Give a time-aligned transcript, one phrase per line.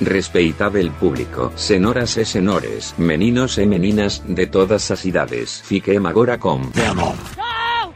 [0.00, 6.62] Respeitável público, senoras e senores, meninos e meninas de todas as idades, fiquem agora com
[6.72, 7.14] Venom.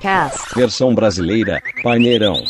[0.00, 0.54] Cast.
[0.54, 2.44] Versão brasileira, Paneirão.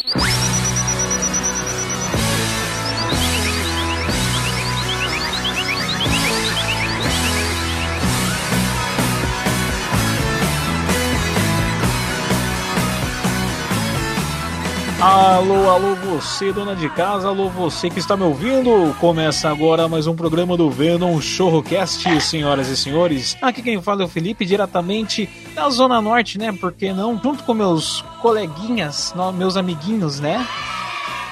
[15.07, 18.97] Alô, alô, você, dona de casa, alô, você que está me ouvindo.
[18.99, 23.37] Começa agora mais um programa do Venom Showcast, senhoras e senhores.
[23.43, 26.53] Aqui quem fala é o Felipe, diretamente da Zona Norte, né?
[26.59, 27.21] Porque não?
[27.23, 30.49] Junto com meus coleguinhas, meus amiguinhos, né?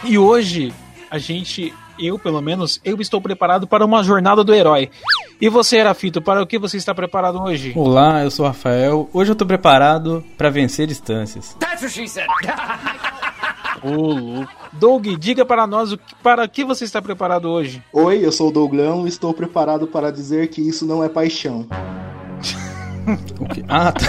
[0.05, 0.71] E hoje
[1.11, 4.91] a gente, eu pelo menos, eu estou preparado para uma jornada do herói.
[5.41, 7.73] E você, Erafito, para o que você está preparado hoje?
[7.75, 9.09] Olá, eu sou o Rafael.
[9.15, 11.57] Hoje eu estou preparado para vencer distâncias.
[11.59, 12.27] That's what she said.
[13.83, 14.53] Ô, louco.
[14.73, 17.83] Doug, diga para nós o que, para que você está preparado hoje.
[17.93, 21.67] Oi, eu sou o Douglão e estou preparado para dizer que isso não é paixão.
[23.69, 24.07] Ah, tá.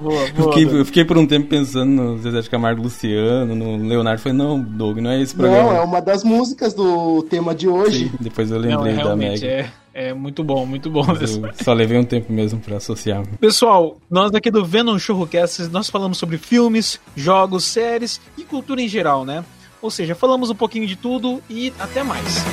[0.00, 0.52] Boa, Eu boa.
[0.56, 4.20] fiquei, eu fiquei por um tempo pensando no Zezé de Camargo Luciano, no Leonardo.
[4.20, 5.72] Falei, não, Doug, não é esse programa.
[5.72, 8.08] Não, é uma das músicas do tema de hoje.
[8.08, 9.44] Sim, depois eu Não, lembrei é, da Meg.
[9.46, 11.04] é, é muito bom, muito bom.
[11.62, 13.22] Só levei um tempo mesmo pra associar.
[13.40, 18.88] Pessoal, nós aqui do Venom Churrocast, nós falamos sobre filmes, jogos, séries e cultura em
[18.88, 19.44] geral, né?
[19.82, 22.44] Ou seja, falamos um pouquinho de tudo e até mais.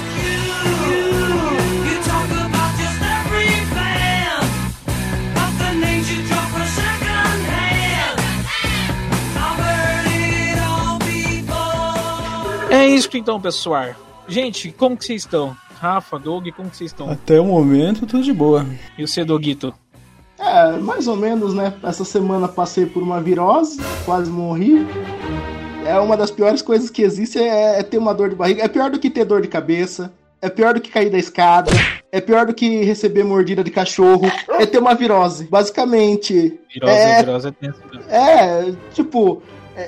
[12.69, 13.89] É isso então, pessoal.
[14.27, 15.55] Gente, como que vocês estão?
[15.79, 17.09] Rafa, Doug, como que vocês estão?
[17.09, 18.65] Até o momento, tudo de boa.
[18.97, 19.73] E o Doguito?
[20.39, 21.73] É, mais ou menos, né?
[21.83, 24.85] Essa semana passei por uma virose, quase morri.
[25.85, 28.63] É uma das piores coisas que existe é, é ter uma dor de barriga.
[28.63, 30.11] É pior do que ter dor de cabeça.
[30.41, 31.71] É pior do que cair da escada.
[32.11, 34.29] É pior do que receber mordida de cachorro.
[34.49, 35.45] É ter uma virose.
[35.45, 36.59] Basicamente.
[36.71, 37.23] Virose, É.
[37.23, 37.79] virose é tenso.
[38.09, 39.41] É, tipo,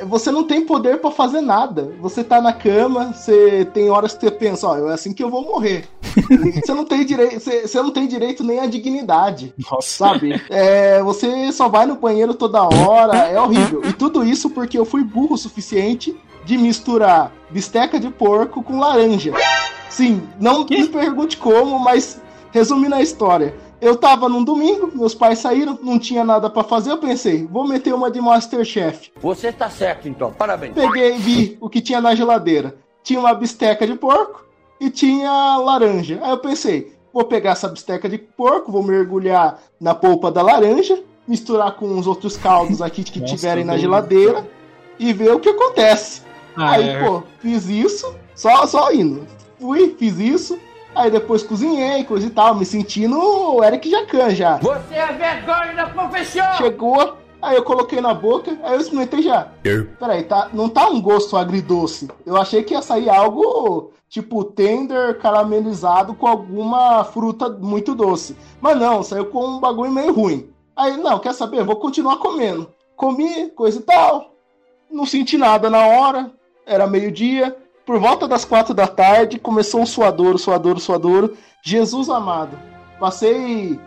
[0.06, 1.94] você não tem poder pra fazer nada.
[2.00, 5.30] Você tá na cama, você tem horas que você pensa, ó, é assim que eu
[5.30, 5.88] vou morrer.
[6.64, 9.90] você não tem direito, você, você não tem direito nem à dignidade, Nossa.
[9.90, 10.42] sabe?
[10.50, 13.82] É, você só vai no banheiro toda hora, é horrível.
[13.86, 18.80] E tudo isso porque eu fui burro o suficiente de misturar bisteca de porco com
[18.80, 19.34] laranja.
[19.90, 23.56] Sim, não me pergunte como, mas resumindo a história.
[23.82, 27.66] Eu tava num domingo, meus pais saíram, não tinha nada pra fazer, eu pensei, vou
[27.66, 29.12] meter uma de Masterchef.
[29.22, 30.34] Você tá certo, então.
[30.34, 30.74] Parabéns.
[30.74, 32.76] Peguei e vi o que tinha na geladeira.
[33.02, 34.46] Tinha uma bisteca de porco
[34.82, 36.20] e tinha laranja.
[36.22, 41.02] Aí eu pensei, vou pegar essa bisteca de porco, vou mergulhar na polpa da laranja,
[41.26, 44.46] misturar com os outros caldos aqui que Nossa, tiverem na geladeira
[44.98, 46.22] e ver o que acontece.
[46.56, 47.06] Ah, Aí, é.
[47.06, 49.26] pô, fiz isso, só, só indo.
[49.58, 50.60] Fui, fiz isso,
[50.96, 54.58] aí depois cozinhei, coisa e tal, me sentindo o Eric Jacan já.
[54.58, 56.54] Você é vergonha da profissão!
[56.58, 59.48] Chegou, aí eu coloquei na boca, aí eu experimentei já.
[60.00, 62.10] Peraí, tá, não tá um gosto agridoce.
[62.26, 68.36] Eu achei que ia sair algo tipo tender caramelizado com alguma fruta muito doce.
[68.60, 70.50] Mas não, saiu com um bagulho meio ruim.
[70.76, 71.64] Aí, não, quer saber?
[71.64, 72.72] Vou continuar comendo.
[72.96, 74.34] Comi, coisa e tal.
[74.90, 76.32] Não senti nada na hora.
[76.66, 77.56] Era meio-dia.
[77.90, 81.36] Por volta das quatro da tarde, começou um suadouro, suadouro, suadouro.
[81.64, 82.56] Jesus amado.
[83.00, 83.80] Passei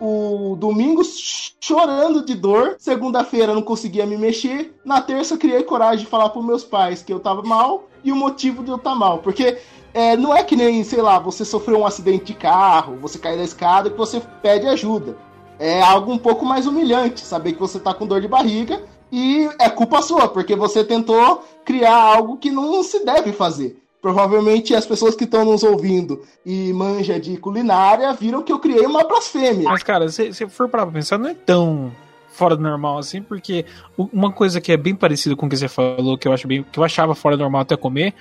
[0.00, 2.76] o domingo ch- chorando de dor.
[2.78, 4.74] Segunda-feira não conseguia me mexer.
[4.82, 8.16] Na terça criei coragem de falar pros meus pais que eu tava mal e o
[8.16, 9.18] motivo de eu estar mal.
[9.18, 9.58] Porque
[9.92, 13.36] é, não é que nem, sei lá, você sofreu um acidente de carro, você caiu
[13.36, 15.18] da escada e você pede ajuda.
[15.58, 18.82] É algo um pouco mais humilhante, saber que você tá com dor de barriga
[19.16, 23.78] e é culpa sua, porque você tentou criar algo que não se deve fazer.
[24.02, 28.84] Provavelmente as pessoas que estão nos ouvindo e manja de culinária viram que eu criei
[28.84, 29.68] uma blasfêmia.
[29.68, 31.90] Mas, cara, se, se for parar pra pensar, não é tão
[32.32, 33.64] fora do normal assim, porque
[33.96, 36.64] uma coisa que é bem parecida com o que você falou, que eu acho bem,
[36.70, 38.12] que eu achava fora do normal até comer,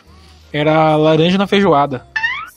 [0.54, 2.06] era laranja na feijoada.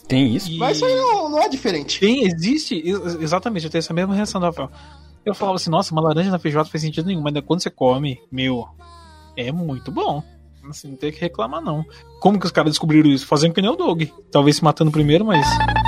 [0.07, 0.49] Tem isso?
[0.51, 1.99] E- Mas isso aí não, não é diferente.
[1.99, 4.71] Tem, existe, ex- exatamente, eu tenho essa mesma reação do Rafael.
[5.27, 7.69] Eu falava assim, nossa, uma laranja na feijoada faz sentido nenhum, mas daí quando você
[7.69, 8.65] come, meu,
[9.35, 10.23] é muito bom.
[10.69, 11.85] Assim, não tem que reclamar, não.
[12.21, 13.27] Como que os caras descobriram isso?
[13.27, 14.03] Fazendo que nem o Doug.
[14.31, 15.45] Talvez se matando primeiro, mas,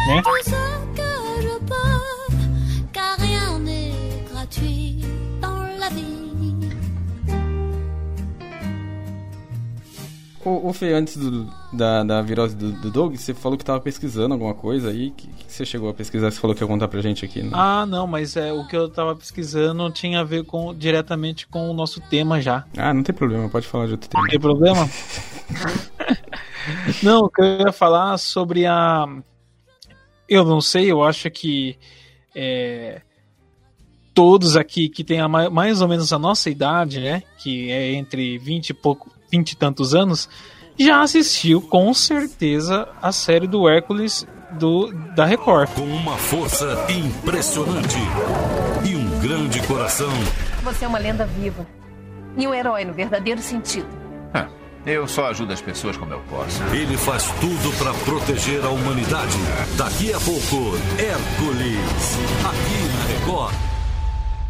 [0.08, 0.79] né?
[10.50, 13.80] Ô, ô Fê, antes do- da, da virose do, do Doug, você falou que tava
[13.80, 15.10] pesquisando alguma coisa aí.
[15.10, 16.32] O que, que você chegou a pesquisar?
[16.32, 17.44] Você falou que ia contar pra gente aqui.
[17.44, 17.52] Né?
[17.54, 21.70] Ah, não, mas é, o que eu tava pesquisando tinha a ver com diretamente com
[21.70, 22.66] o nosso tema já.
[22.76, 24.24] Ah, não tem problema, pode falar de outro tema.
[24.24, 24.90] Não tem problema?
[27.02, 29.06] Não, o que eu ia falar sobre a.
[30.28, 31.76] Eu não sei, eu acho que
[32.36, 33.02] é,
[34.14, 37.24] todos aqui que têm mais ou menos a nossa idade, né?
[37.40, 40.30] Que é entre 20 e pouco, 20 e tantos anos,
[40.78, 45.70] já assistiu com certeza a série do Hércules do, da Record.
[45.72, 47.98] Com uma força impressionante
[48.86, 50.12] e um grande coração,
[50.64, 51.66] Você é uma lenda viva.
[52.38, 53.88] E um herói no verdadeiro sentido.
[54.86, 56.64] Eu só ajudo as pessoas como eu posso.
[56.74, 59.38] ele faz tudo para proteger a humanidade.
[59.78, 63.54] Daqui a pouco, Hércules, aqui na Record.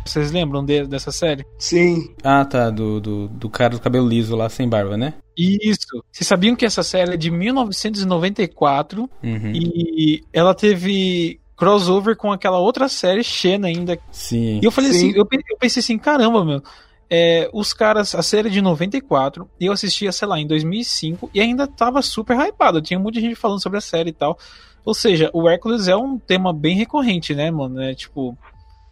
[0.09, 1.45] Vocês lembram de- dessa série?
[1.57, 2.13] Sim.
[2.23, 5.13] Ah, tá, do, do, do cara do cabelo liso lá sem barba, né?
[5.37, 6.03] Isso.
[6.11, 9.51] Vocês sabiam que essa série é de 1994 Uhum.
[9.53, 13.97] e ela teve crossover com aquela outra série, Xena ainda.
[14.11, 14.59] Sim.
[14.61, 15.09] E eu falei Sim.
[15.09, 16.61] assim, eu, pe- eu pensei assim, caramba, meu.
[17.09, 21.29] é, os caras, a série é de 94, e eu assistia, sei lá, em 2005,
[21.33, 22.81] e ainda tava super hypado.
[22.81, 24.37] Tinha muita gente falando sobre a série e tal.
[24.85, 27.81] Ou seja, o Hércules é um tema bem recorrente, né, mano?
[27.81, 28.37] É tipo.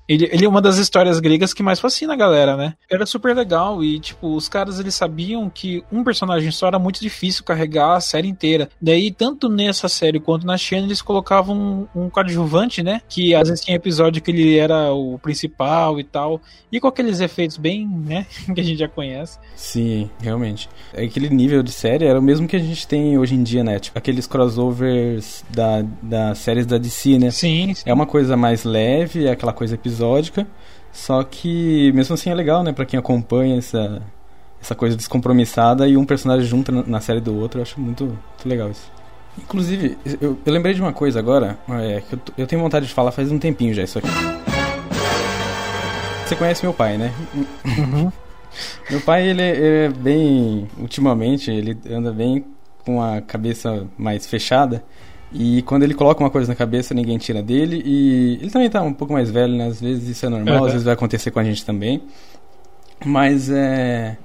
[0.07, 2.73] Ele, ele é uma das histórias gregas que mais fascina a galera, né?
[2.89, 7.01] Era super legal e, tipo, os caras eles sabiam que um personagem só era muito
[7.01, 8.69] difícil carregar a série inteira.
[8.81, 13.01] Daí, tanto nessa série quanto na Xena, eles colocavam um, um coadjuvante, né?
[13.09, 16.41] Que às vezes tinha episódio que ele era o principal e tal.
[16.71, 18.25] E com aqueles efeitos bem, né?
[18.57, 19.37] Que a gente já conhece.
[19.55, 20.69] Sim, realmente.
[20.93, 23.77] Aquele nível de série era o mesmo que a gente tem hoje em dia, né?
[23.77, 27.29] Tipo, aqueles crossovers da, das séries da DC, né?
[27.29, 27.83] Sim, sim.
[27.85, 29.96] É uma coisa mais leve, é aquela coisa episódica.
[30.91, 32.71] Só que, mesmo assim, é legal, né?
[32.71, 34.01] Pra quem acompanha essa,
[34.61, 37.59] essa coisa descompromissada e um personagem junto na, série do outro.
[37.59, 38.91] Eu acho muito, muito legal isso.
[39.37, 42.93] Inclusive, eu, eu lembrei de uma coisa agora, é, que eu, eu tenho vontade de
[42.93, 44.07] falar faz um tempinho já isso aqui.
[46.25, 47.13] Você conhece meu pai, né?
[48.89, 50.67] Meu pai, ele, ele é bem.
[50.79, 52.43] Ultimamente, ele anda bem
[52.85, 54.83] com a cabeça mais fechada.
[55.33, 57.81] E quando ele coloca uma coisa na cabeça, ninguém tira dele.
[57.85, 59.67] E ele também tá um pouco mais velho, né?
[59.67, 60.65] Às vezes isso é normal, Uhum.
[60.65, 62.01] às vezes vai acontecer com a gente também.
[63.05, 64.17] Mas é.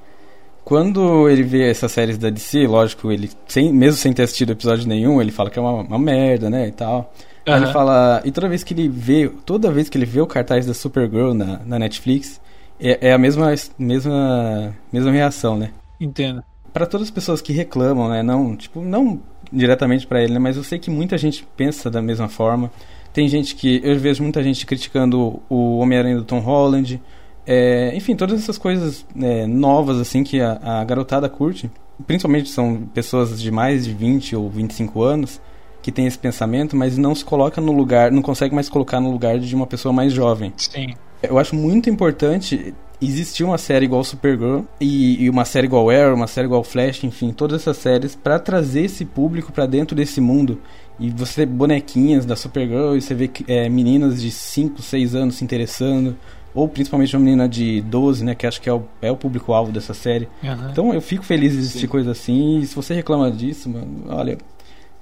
[0.64, 4.86] Quando ele vê essas séries da DC, lógico, ele, sem, mesmo sem ter assistido episódio
[4.86, 6.68] nenhum, ele fala que é uma, uma merda, né?
[6.68, 7.12] E tal.
[7.44, 7.64] Aí Aham.
[7.64, 8.22] ele fala.
[8.24, 9.28] E toda vez que ele vê.
[9.44, 12.40] Toda vez que ele vê o cartaz da Supergirl na, na Netflix,
[12.80, 15.70] é, é a mesma, mesma, mesma reação, né?
[16.00, 16.42] Entendo.
[16.72, 18.22] Pra todas as pessoas que reclamam, né?
[18.22, 19.20] Não, tipo, não
[19.52, 20.38] diretamente pra ele, né?
[20.38, 22.70] Mas eu sei que muita gente pensa da mesma forma.
[23.12, 23.80] Tem gente que.
[23.84, 27.00] Eu vejo muita gente criticando o Homem-Aranha do Tom Holland.
[27.46, 31.70] É, enfim, todas essas coisas é, novas, assim, que a, a garotada curte.
[32.06, 35.40] Principalmente são pessoas de mais de 20 ou 25 anos
[35.82, 39.10] que tem esse pensamento, mas não se coloca no lugar, não consegue mais colocar no
[39.10, 40.52] lugar de uma pessoa mais jovem.
[40.56, 40.94] Sim.
[41.20, 42.72] Eu acho muito importante
[43.06, 47.04] existir uma série igual Supergirl e, e uma série igual Arrow, uma série igual Flash,
[47.04, 50.60] enfim, todas essas séries pra trazer esse público pra dentro desse mundo.
[51.00, 55.36] E você vê bonequinhas da Supergirl e você vê é, meninas de 5, 6 anos
[55.36, 56.16] se interessando,
[56.54, 59.72] ou principalmente uma menina de 12, né, que acho que é o, é o público-alvo
[59.72, 60.28] dessa série.
[60.44, 60.68] Aham.
[60.70, 64.38] Então eu fico feliz de existir coisa assim, e se você reclama disso, mano, olha,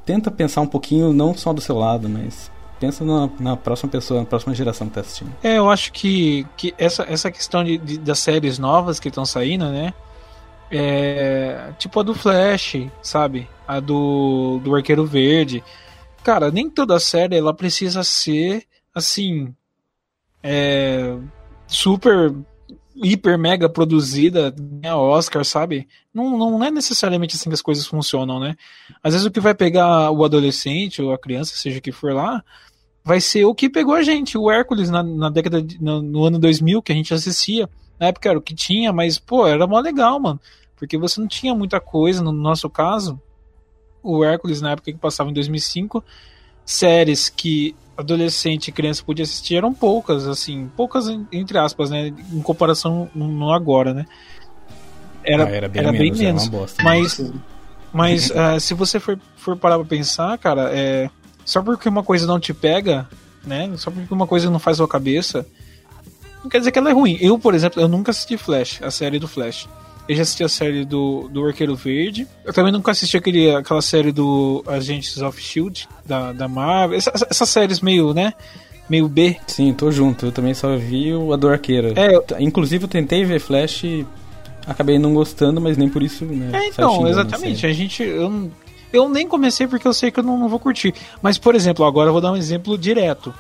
[0.07, 2.51] tenta pensar um pouquinho, não só do seu lado, mas
[2.81, 5.33] pensa na, na próxima pessoa, na próxima geração que tá assistindo.
[5.43, 9.25] É, eu acho que, que essa, essa questão de, de- das séries novas que estão
[9.25, 9.93] saindo, né?
[10.71, 13.49] É, tipo a do Flash, sabe?
[13.67, 15.63] A do, do Arqueiro Verde.
[16.23, 19.55] Cara, nem toda série ela precisa ser assim.
[20.43, 21.17] É,
[21.67, 22.35] super,
[22.97, 25.87] hiper, mega produzida, ganhar Oscar, sabe?
[26.15, 28.57] Não, não é necessariamente assim que as coisas funcionam, né?
[29.03, 32.43] Às vezes o que vai pegar o adolescente ou a criança, seja que for lá,
[33.05, 36.25] vai ser o que pegou a gente, o Hércules na, na década de, no, no
[36.25, 37.69] ano 2000 que a gente assistia.
[37.99, 40.41] Na época era o que tinha, mas pô, era mó legal, mano,
[40.77, 43.21] porque você não tinha muita coisa no nosso caso.
[44.03, 46.03] O Hércules na época que passava em 2005,
[46.65, 52.09] séries que adolescente e criança podia assistir eram poucas, assim, poucas en- entre aspas, né,
[52.33, 54.07] em comparação no agora, né?
[55.23, 56.43] Era, Ah, era bem era bem menos, era menos.
[56.45, 56.83] uma bosta.
[56.83, 57.33] mas
[57.93, 61.11] mas eh, se você for, for parar pra pensar, cara, é,
[61.51, 63.09] só porque uma coisa não te pega,
[63.45, 63.71] né?
[63.77, 65.45] Só porque uma coisa não faz sua cabeça,
[66.43, 67.19] não quer dizer que ela é ruim.
[67.21, 69.69] Eu, por exemplo, eu nunca assisti Flash, a série do Flash.
[70.09, 72.27] Eu já assisti a série do, do Arqueiro Verde.
[72.45, 76.97] Eu também nunca assisti aquele, aquela série do Agents of Shield, da, da Marvel.
[76.99, 78.33] Essa- essa- essas séries meio, né?
[78.89, 79.37] Meio B.
[79.47, 80.27] Sim, tô junto.
[80.27, 81.93] Eu também só vi o A do Arqueiro.
[81.97, 83.85] É, eu- Inclusive eu tentei ver Flash
[84.67, 86.51] acabei não gostando, mas nem por isso, né?
[86.55, 87.59] É, então, exatamente.
[87.59, 87.67] assim.
[87.67, 88.03] A gente.
[88.03, 88.51] Eu,
[88.93, 90.95] eu nem comecei porque eu sei que eu não, não vou curtir.
[91.23, 93.35] Mas, por exemplo, agora eu vou dar um exemplo direto.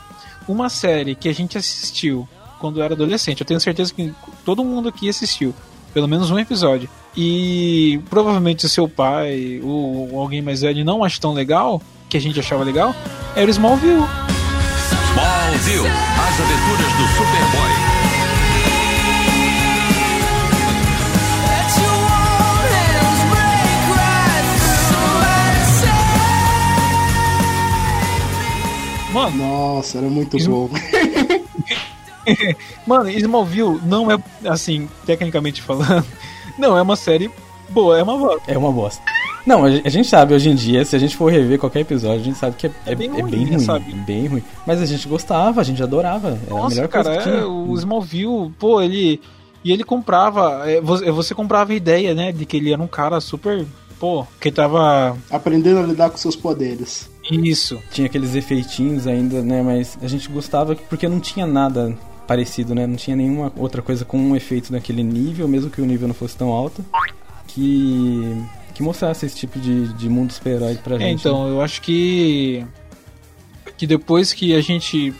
[0.49, 2.28] Uma série que a gente assistiu
[2.59, 4.12] quando era adolescente, eu tenho certeza que
[4.45, 5.54] todo mundo aqui assistiu.
[5.95, 6.88] Pelo menos um episódio.
[7.16, 12.21] E provavelmente o seu pai ou alguém mais velho não acha tão legal, que a
[12.21, 12.95] gente achava legal,
[13.35, 14.04] era Smallville.
[15.11, 17.69] Smallville, as aventuras do Superboy.
[29.12, 30.68] Mano, Nossa, era muito Isso- bom.
[32.86, 36.04] Mano, Smallville não é, assim, tecnicamente falando,
[36.58, 37.30] não é uma série
[37.70, 38.38] boa, é uma boa.
[38.46, 39.02] É uma bosta.
[39.46, 41.80] Não, a gen- a gente sabe hoje em dia, se a gente for rever qualquer
[41.80, 43.64] episódio, a gente sabe que é, é, É bem é ruim, bem né, ruim.
[43.64, 43.92] sabe?
[43.94, 44.42] Bem ruim.
[44.66, 46.38] Mas a gente gostava, a gente adorava.
[46.46, 47.48] Era a Nossa, melhor cara, coisa que é, tinha.
[47.48, 49.20] o Smallville, pô, ele.
[49.64, 50.70] E ele comprava.
[50.70, 52.32] é, você, você comprava a ideia, né?
[52.32, 53.64] De que ele era um cara super.
[53.98, 55.16] Pô, que tava.
[55.30, 57.09] Aprendendo a lidar com seus poderes.
[57.30, 57.80] Isso.
[57.90, 59.62] Tinha aqueles efeitinhos ainda, né?
[59.62, 61.96] Mas a gente gostava porque não tinha nada
[62.26, 62.87] parecido, né?
[62.87, 66.14] Não tinha nenhuma outra coisa com um efeito daquele nível, mesmo que o nível não
[66.14, 66.84] fosse tão alto,
[67.49, 68.37] que
[68.75, 71.06] que mostrasse esse tipo de, de mundo super-herói pra É, gente.
[71.08, 71.10] né?
[71.18, 72.64] então, eu acho que.
[73.76, 75.12] Que depois que a gente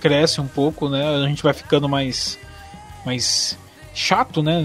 [0.00, 1.04] cresce um pouco, né?
[1.24, 2.38] A gente vai ficando mais.
[3.04, 3.56] Mais
[3.94, 4.60] chato, né?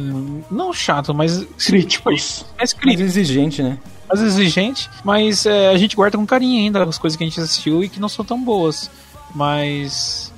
[0.50, 1.46] Não chato, mas.
[1.66, 2.04] Críticos.
[2.06, 3.04] Mais Mais crítico.
[3.04, 3.78] exigente, né?
[4.14, 7.40] Mais exigente, mas é, a gente guarda com carinho ainda as coisas que a gente
[7.40, 8.90] assistiu e que não são tão boas.
[9.34, 10.32] Mas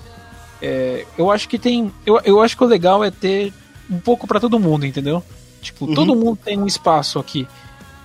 [0.61, 1.91] é, eu acho que tem.
[2.05, 3.53] Eu, eu acho que o legal é ter
[3.89, 5.23] um pouco pra todo mundo, entendeu?
[5.61, 5.93] Tipo, Uhum.
[5.93, 7.47] todo mundo tem um espaço aqui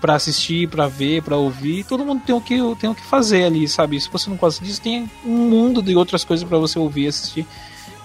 [0.01, 1.85] pra assistir, pra ver, pra ouvir.
[1.85, 4.01] Todo mundo tem o que tem o que fazer ali, sabe?
[4.01, 7.09] Se você não gosta disso, tem um mundo de outras coisas pra você ouvir e
[7.09, 7.47] assistir.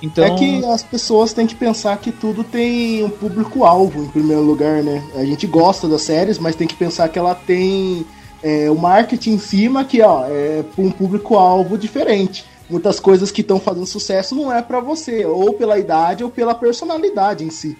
[0.04, 4.42] Então, É que as pessoas têm que pensar que tudo tem um público-alvo, em primeiro
[4.42, 5.02] lugar, né?
[5.16, 8.06] A gente gosta das séries, mas tem que pensar que ela tem
[8.44, 12.44] é, o marketing em cima que, ó, é pra um público-alvo diferente.
[12.70, 16.54] Muitas coisas que estão fazendo sucesso não é pra você, ou pela idade ou pela
[16.54, 17.78] personalidade em si.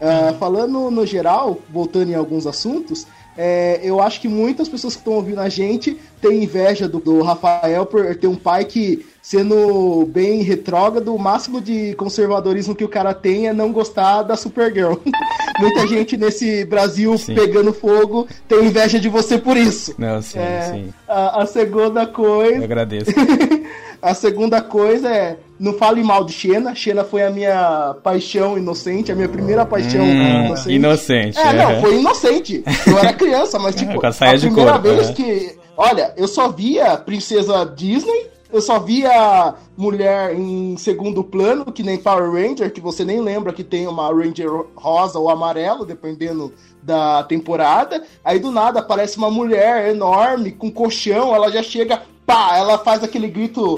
[0.00, 5.00] Ah, falando no geral, voltando em alguns assuntos, é, eu acho que muitas pessoas que
[5.00, 10.04] estão ouvindo a gente têm inveja do, do Rafael por ter um pai que, sendo
[10.12, 14.96] bem retrógrado, o máximo de conservadorismo que o cara tem é não gostar da Supergirl.
[15.58, 17.34] Muita gente nesse Brasil Sim.
[17.34, 19.94] pegando fogo tem inveja de você por isso.
[19.96, 20.92] Não, sim, É, sim.
[21.08, 22.64] A, a segunda Eu coisa.
[22.64, 23.10] agradeço.
[24.02, 26.74] A segunda coisa é, não fale mal de Xena.
[26.74, 30.74] Xena foi a minha paixão inocente, a minha primeira paixão Hum, inocente.
[30.74, 31.38] inocente.
[31.38, 31.80] É, não, é.
[31.80, 32.62] foi inocente.
[32.86, 35.12] Eu era criança, mas tipo, Com a a primeira vez é.
[35.14, 35.56] que.
[35.74, 41.98] Olha, eu só via Princesa Disney, eu só via mulher em segundo plano, que nem
[41.98, 47.24] Power Ranger, que você nem lembra que tem uma Ranger rosa ou amarelo, dependendo da
[47.24, 48.04] temporada.
[48.24, 52.02] Aí do nada aparece uma mulher enorme, com colchão, ela já chega.
[52.24, 53.74] Pá, ela faz aquele grito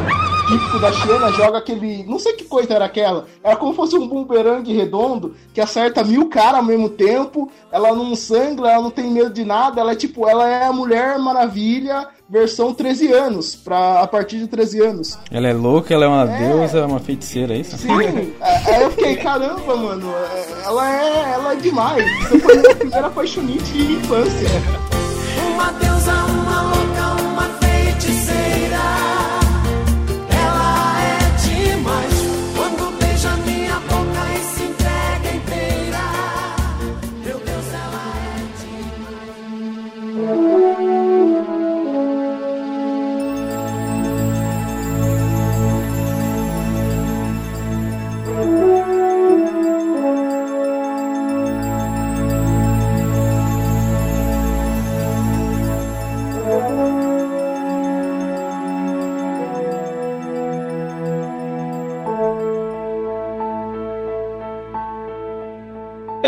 [0.46, 2.04] típico da Xena, joga aquele.
[2.04, 3.26] Não sei que coisa era aquela.
[3.42, 7.50] Era como se fosse um bumerangue redondo que acerta mil caras ao mesmo tempo.
[7.72, 9.80] Ela não sangra, ela não tem medo de nada.
[9.80, 14.46] Ela é tipo, ela é a Mulher Maravilha versão 13 anos, pra, a partir de
[14.48, 15.18] 13 anos.
[15.30, 16.38] Ela é louca, ela é uma É.
[16.48, 17.76] deusa, é uma feiteira, é isso?
[17.78, 22.04] Sim, é- aí eu fiquei, caramba, mano, é- ela é, ela é demais.
[22.22, 24.48] Isso foi a minha primeira apaixonite de infância.
[25.54, 26.75] Uma deusa, uma louca,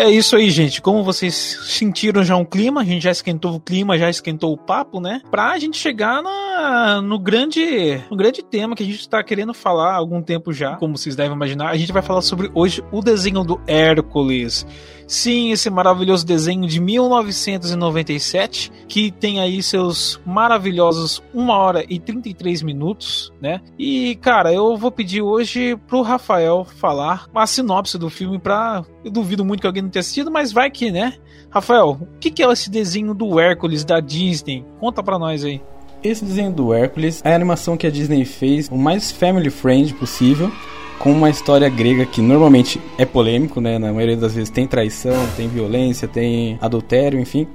[0.09, 0.81] É isso aí, gente.
[0.81, 4.57] Como vocês sentiram já um clima, a gente já esquentou o clima, já esquentou o
[4.57, 5.21] papo, né?
[5.31, 9.93] Pra gente chegar na, no grande no grande tema que a gente tá querendo falar
[9.93, 11.69] há algum tempo já, como vocês devem imaginar.
[11.69, 14.67] A gente vai falar sobre hoje o desenho do Hércules.
[15.09, 22.61] Sim, esse maravilhoso desenho de 1997, que tem aí seus maravilhosos 1 hora e 33
[22.61, 23.63] minutos, né?
[23.79, 28.85] E, cara, eu vou pedir hoje pro Rafael falar uma sinopse do filme pra.
[29.03, 31.15] Eu duvido muito que alguém não tenha assistido, mas vai que, né?
[31.49, 34.63] Rafael, o que, que é esse desenho do Hércules da Disney?
[34.79, 35.63] Conta pra nós aí.
[36.05, 39.95] Esse desenho do Hércules é a animação que a Disney fez o mais family friend
[39.95, 40.53] possível,
[40.99, 43.79] com uma história grega que normalmente é polêmico, né?
[43.79, 47.47] Na maioria das vezes tem traição, tem violência, tem adultério, enfim.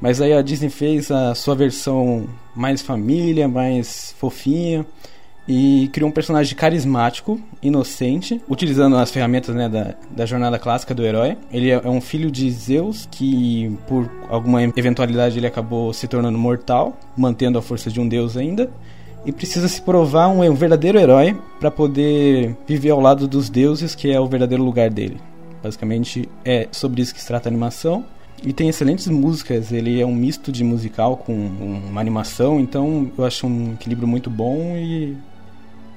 [0.00, 4.86] Mas aí a Disney fez a sua versão mais família, mais fofinha.
[5.48, 11.04] e criou um personagem carismático, inocente, utilizando as ferramentas né, da, da jornada clássica do
[11.04, 11.36] herói.
[11.50, 16.38] Ele é é um filho de Zeus que, por alguma eventualidade, ele acabou se tornando
[16.38, 18.70] mortal, mantendo a força de um deus ainda.
[19.24, 23.94] E precisa se provar um, um verdadeiro herói para poder viver ao lado dos deuses,
[23.94, 25.20] que é o verdadeiro lugar dele.
[25.62, 28.04] Basicamente é sobre isso que se trata a animação.
[28.42, 33.24] E tem excelentes músicas, ele é um misto de musical com uma animação, então eu
[33.24, 35.14] acho um equilíbrio muito bom e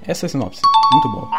[0.06, 0.62] essa é a sinopse.
[0.92, 1.30] Muito bom.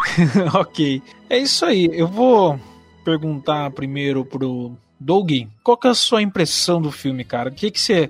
[0.59, 1.01] ok.
[1.29, 1.89] É isso aí.
[1.93, 2.59] Eu vou
[3.03, 5.31] perguntar primeiro pro Doug.
[5.63, 7.49] Qual que é a sua impressão do filme, cara?
[7.49, 8.09] O que que você...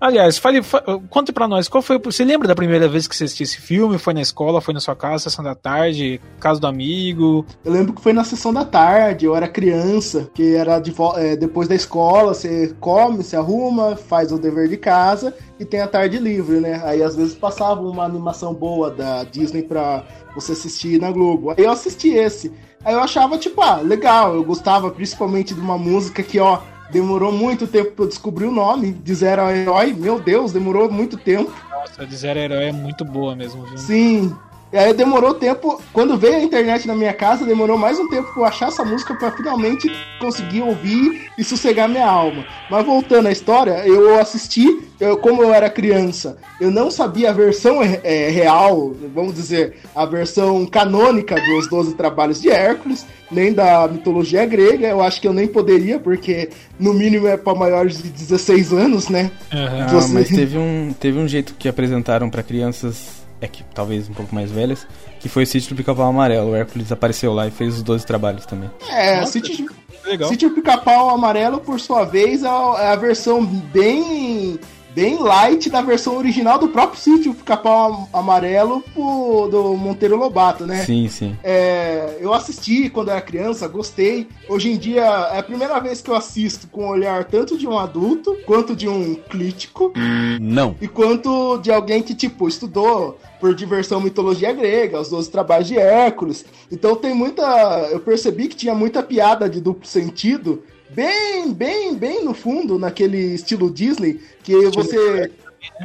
[0.00, 0.82] Aliás, fale, fa...
[1.10, 1.98] conte pra nós, qual foi...
[1.98, 3.98] Você lembra da primeira vez que você assistiu esse filme?
[3.98, 7.44] Foi na escola, foi na sua casa, sessão da tarde, casa do amigo?
[7.62, 11.36] Eu lembro que foi na sessão da tarde, eu era criança, que era de é,
[11.36, 15.86] depois da escola, você come, se arruma, faz o dever de casa e tem a
[15.86, 16.80] tarde livre, né?
[16.84, 20.04] Aí às vezes passava uma animação boa da Disney pra
[20.34, 21.50] você assistir na Globo.
[21.50, 22.50] Aí eu assisti esse.
[22.82, 27.32] Aí eu achava, tipo, ah, legal, eu gostava principalmente de uma música que, ó, demorou
[27.32, 29.92] muito tempo pra eu descobrir o nome, de Zero ao Herói.
[29.92, 31.52] Meu Deus, demorou muito tempo.
[31.70, 33.78] Nossa, de Zero Herói é muito boa mesmo, viu?
[33.78, 34.34] Sim.
[34.72, 35.80] E aí demorou tempo.
[35.92, 38.84] Quando veio a internet na minha casa, demorou mais um tempo pra eu achar essa
[38.84, 42.44] música pra finalmente conseguir ouvir e sossegar minha alma.
[42.70, 44.64] Mas voltando à história, eu assisti,
[45.00, 50.06] eu, como eu era criança, eu não sabia a versão é, real, vamos dizer, a
[50.06, 54.86] versão canônica dos 12 trabalhos de Hércules, nem da mitologia grega.
[54.86, 59.08] Eu acho que eu nem poderia, porque no mínimo é pra maiores de 16 anos,
[59.08, 59.32] né?
[59.50, 64.08] Ah, Você- mas teve um, teve um jeito que apresentaram pra crianças, é que talvez
[64.08, 64.86] um pouco mais velhas,
[65.18, 66.50] que foi o sítio do Pica-Pau Amarelo.
[66.50, 68.70] O Hércules apareceu lá e fez os 12 trabalhos também.
[68.88, 69.66] É, Nossa, City,
[70.04, 70.28] Legal.
[70.28, 74.58] Sítio Pica-Pau Amarelo, por sua vez, é é a versão bem
[74.94, 80.84] bem light da versão original do próprio Sítio Pica-Pau Amarelo pro- do Monteiro Lobato, né?
[80.84, 81.36] Sim, sim.
[81.44, 84.26] É, eu assisti quando era criança, gostei.
[84.48, 87.66] Hoje em dia é a primeira vez que eu assisto com o olhar tanto de
[87.66, 89.92] um adulto quanto de um crítico
[90.40, 90.74] Não.
[90.80, 95.78] e quanto de alguém que, tipo, estudou por diversão mitologia grega, os 12 trabalhos de
[95.78, 96.44] Hércules.
[96.70, 97.42] Então tem muita.
[97.90, 100.62] Eu percebi que tinha muita piada de duplo sentido,
[100.94, 105.30] bem, bem, bem no fundo, naquele estilo Disney, que você.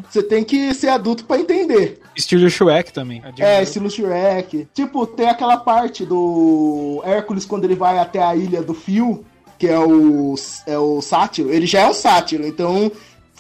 [0.10, 2.00] Você tem que ser adulto pra entender.
[2.16, 3.22] Estilo Shrek também.
[3.38, 4.70] É, estilo Shrek.
[4.74, 9.26] Tipo, tem aquela parte do Hércules quando ele vai até a ilha do Fio,
[9.60, 11.52] que é o, é o sátiro.
[11.52, 12.90] Ele já é o sátiro, então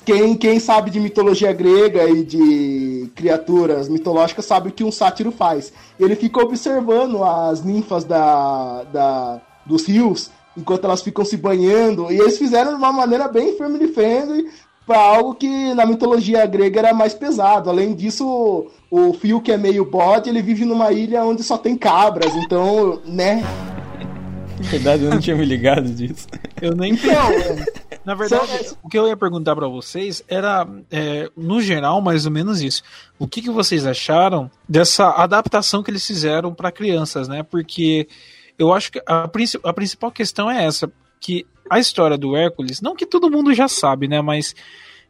[0.05, 5.31] quem, quem sabe de mitologia grega e de criaturas mitológicas sabe o que um sátiro
[5.31, 5.73] faz.
[5.99, 12.11] Ele fica observando as ninfas da, da, dos rios enquanto elas ficam se banhando.
[12.11, 14.49] E eles fizeram de uma maneira bem family friendly
[14.85, 17.69] para algo que na mitologia grega era mais pesado.
[17.69, 21.75] Além disso, o Fio, que é meio bode, ele vive numa ilha onde só tem
[21.75, 22.33] cabras.
[22.35, 23.43] Então, né?
[24.57, 26.27] Verdade, eu não tinha me ligado disso.
[26.61, 27.11] Eu nem Então,
[28.05, 32.25] Na verdade, São- o que eu ia perguntar pra vocês era, é, no geral, mais
[32.25, 32.81] ou menos isso.
[33.19, 37.43] O que, que vocês acharam dessa adaptação que eles fizeram pra crianças, né?
[37.43, 38.07] Porque
[38.57, 39.29] eu acho que a,
[39.63, 43.67] a principal questão é essa, que a história do Hércules, não que todo mundo já
[43.67, 44.21] sabe, né?
[44.21, 44.55] Mas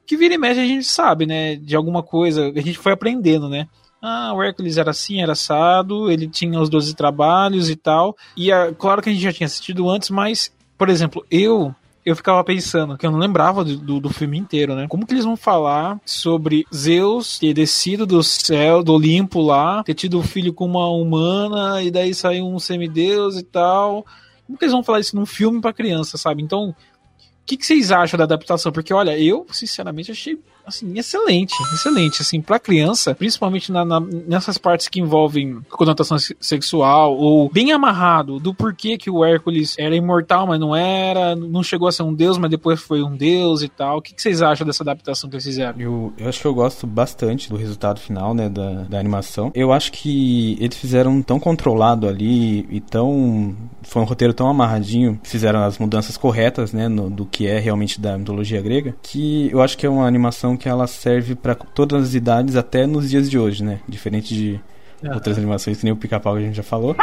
[0.06, 1.56] que vira e mexe a gente sabe, né?
[1.56, 3.68] De alguma coisa, a gente foi aprendendo, né?
[4.02, 8.16] Ah, o Hércules era assim, era assado, ele tinha os 12 trabalhos e tal.
[8.38, 11.74] E é claro que a gente já tinha assistido antes, mas, por exemplo, eu
[12.06, 14.86] eu ficava pensando que eu não lembrava do, do, filme inteiro, né?
[14.88, 19.96] Como que eles vão falar sobre Zeus ter descido do céu, do Olimpo lá, ter
[19.96, 24.06] tido um filho com uma humana e daí saiu um semideus e tal?
[24.46, 26.44] Como que eles vão falar isso num filme pra criança, sabe?
[26.44, 26.76] Então, o
[27.44, 28.72] que, que vocês acham da adaptação?
[28.72, 34.58] Porque, olha, eu, sinceramente, achei assim, excelente, excelente, assim, pra criança, principalmente na, na- nessas
[34.58, 39.96] partes que envolvem conotação se- sexual, ou bem amarrado do porquê que o Hércules era
[39.96, 43.62] imortal, mas não era, não chegou a ser um deus, mas depois foi um deus
[43.62, 43.98] e tal.
[43.98, 45.80] O que, que vocês acham dessa adaptação que eles fizeram?
[45.80, 49.52] Eu, eu acho que eu gosto bastante do resultado final, né, da, da animação.
[49.54, 53.56] Eu acho que eles fizeram tão controlado ali e tão...
[53.84, 58.02] Foi um roteiro tão amarradinho, fizeram as mudanças corretas, né, no- do que é realmente
[58.02, 62.04] da mitologia grega, que eu acho que é uma animação que ela serve pra todas
[62.04, 64.60] as idades até nos dias de hoje, né, diferente de
[65.14, 66.96] outras animações que nem o Pica-Pau que a gente já falou.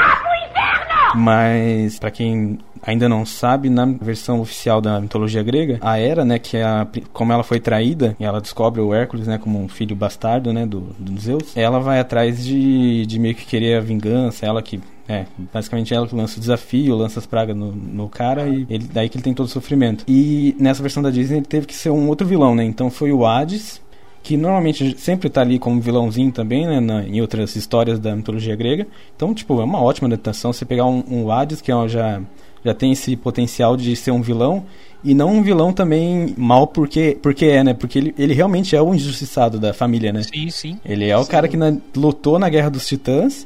[1.15, 6.39] Mas pra quem ainda não sabe, na versão oficial da mitologia grega, a Hera, né,
[6.39, 9.69] que é a, como ela foi traída e ela descobre o Hércules, né, como um
[9.69, 13.81] filho bastardo, né, do, do Zeus, ela vai atrás de, de meio que querer a
[13.81, 14.81] vingança, ela que
[15.13, 18.89] é, basicamente ela que lança o desafio, lança as pragas no, no cara e ele,
[18.93, 20.05] daí que ele tem todo o sofrimento.
[20.09, 22.65] E nessa versão da Disney ele teve que ser um outro vilão, né?
[22.65, 23.81] Então foi o Hades
[24.23, 28.55] que normalmente sempre tá ali como vilãozinho também, né, na- em outras histórias da mitologia
[28.55, 28.87] grega.
[29.17, 30.53] Então, tipo, é uma ótima adaptação.
[30.53, 32.23] Você pegar um, um Hades, que é já,
[32.65, 34.65] já tem esse potencial de ser um vilão,
[35.03, 37.75] e não um vilão também mal porque, porque é, né?
[37.75, 40.23] Porque ele, ele realmente é o injustiçado da família, né?
[40.23, 40.79] Sim, sim.
[40.85, 43.45] Ele é o cara que na- lutou na Guerra dos Titãs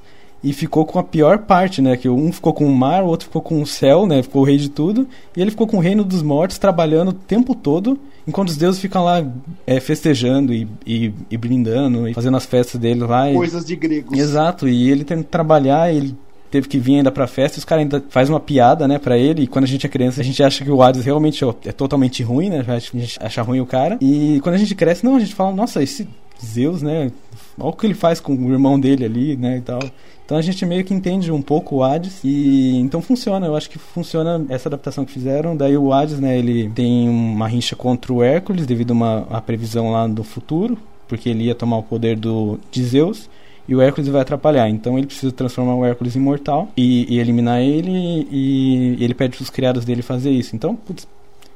[0.49, 1.97] e ficou com a pior parte, né?
[1.97, 4.23] Que um ficou com o mar, o outro ficou com o céu, né?
[4.23, 5.07] Ficou o rei de tudo.
[5.37, 8.81] E ele ficou com o reino dos mortos, trabalhando o tempo todo, enquanto os deuses
[8.81, 9.27] ficam lá
[9.67, 13.31] é, festejando e, e, e brindando e fazendo as festas dele lá.
[13.31, 14.17] e- Coisas de gregos.
[14.19, 16.15] Exato, e ele tendo que trabalhar, ele
[16.49, 19.19] teve que vir ainda pra festa, e os caras ainda faz uma piada, né, pra
[19.19, 21.49] ele, e quando a gente é criança, a gente acha que o Hades realmente é
[21.67, 25.05] é totalmente ruim, né, a gente acha ruim o cara, e quando a gente cresce,
[25.05, 26.07] não, a gente fala, nossa, esse
[26.43, 27.11] Zeus, né,
[27.59, 29.81] olha o que ele faz com o irmão dele ali, né, e tal.
[30.27, 33.71] Então a gente meio que entende um pouco o Hades e então funciona, eu acho
[33.71, 35.57] que funciona essa adaptação que fizeram.
[35.57, 39.41] Daí o Hades, né, ele tem uma rincha contra o Hércules devido a uma a
[39.41, 43.31] previsão lá do futuro, porque ele ia tomar o poder do de Zeus
[43.69, 44.69] e o Hércules vai atrapalhar.
[44.69, 49.15] Então ele precisa transformar o Hércules em mortal e, e eliminar ele e, e ele
[49.15, 50.57] pede os criados dele fazer isso.
[50.57, 51.07] Então, putz,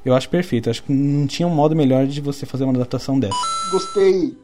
[0.05, 0.71] eu acho perfeito.
[0.71, 3.35] Acho que não tinha um modo melhor de você fazer uma adaptação dessa.
[3.73, 4.37] Gostei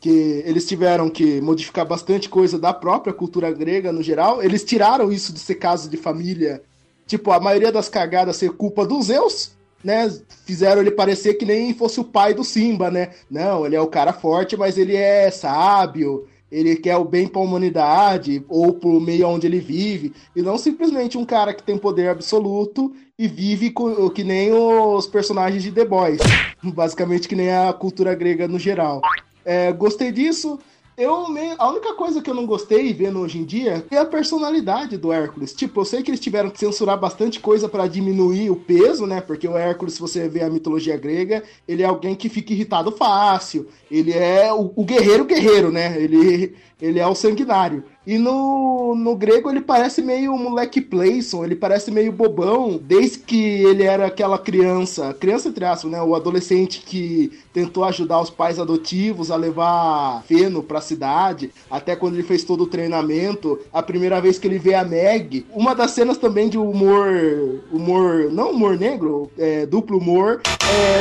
[0.00, 4.42] que eles tiveram que modificar bastante coisa da própria cultura grega no geral.
[4.42, 6.62] Eles tiraram isso de ser caso de família.
[7.06, 10.08] Tipo, a maioria das cagadas ser culpa dos Zeus, né?
[10.44, 13.10] Fizeram ele parecer que nem fosse o pai do Simba, né?
[13.30, 16.26] Não, ele é o cara forte, mas ele é sábio.
[16.50, 20.14] Ele quer o bem pra humanidade ou pro meio onde ele vive.
[20.34, 25.06] E não simplesmente um cara que tem poder absoluto e vive co- que nem os
[25.06, 26.20] personagens de The Boys.
[26.62, 29.02] Basicamente que nem a cultura grega no geral.
[29.48, 30.58] É, gostei disso.
[30.94, 31.26] Eu
[31.58, 35.10] a única coisa que eu não gostei vendo hoje em dia é a personalidade do
[35.10, 35.54] Hércules.
[35.54, 39.22] Tipo, eu sei que eles tiveram que censurar bastante coisa pra diminuir o peso, né?
[39.22, 42.92] Porque o Hércules, se você vê a mitologia grega, ele é alguém que fica irritado
[42.92, 43.68] fácil.
[43.90, 45.98] Ele é o, o guerreiro guerreiro, né?
[45.98, 47.84] Ele, ele é o sanguinário.
[48.06, 53.62] E no, no grego ele parece meio moleque Playson, ele parece meio bobão, desde que
[53.62, 56.00] ele era aquela criança, criança entre aspas, né?
[56.00, 62.14] O adolescente que tentou ajudar os pais adotivos a levar feno pra cidade, até quando
[62.14, 65.90] ele fez todo o treinamento, a primeira vez que ele vê a Meg, uma das
[65.90, 70.40] cenas também de humor, humor, não humor negro, é, duplo humor,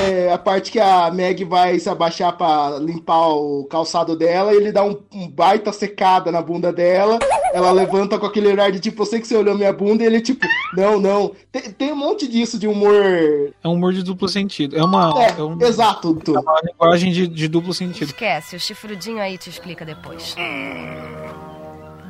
[0.03, 4.57] é a parte que a Meg vai se abaixar pra limpar o calçado dela e
[4.57, 6.96] ele dá um, um baita secada na bunda dela,
[7.53, 10.05] ela levanta com aquele olhar de tipo, eu sei que você olhou minha bunda e
[10.05, 11.31] ele tipo, não, não.
[11.51, 12.93] Tem, tem um monte disso de humor.
[13.63, 14.77] É um humor de duplo sentido.
[14.77, 16.17] É uma, É, é um- exato.
[16.27, 18.07] é uma linguagem de, de duplo sentido.
[18.07, 20.35] Esquece, o chifrudinho aí te explica depois.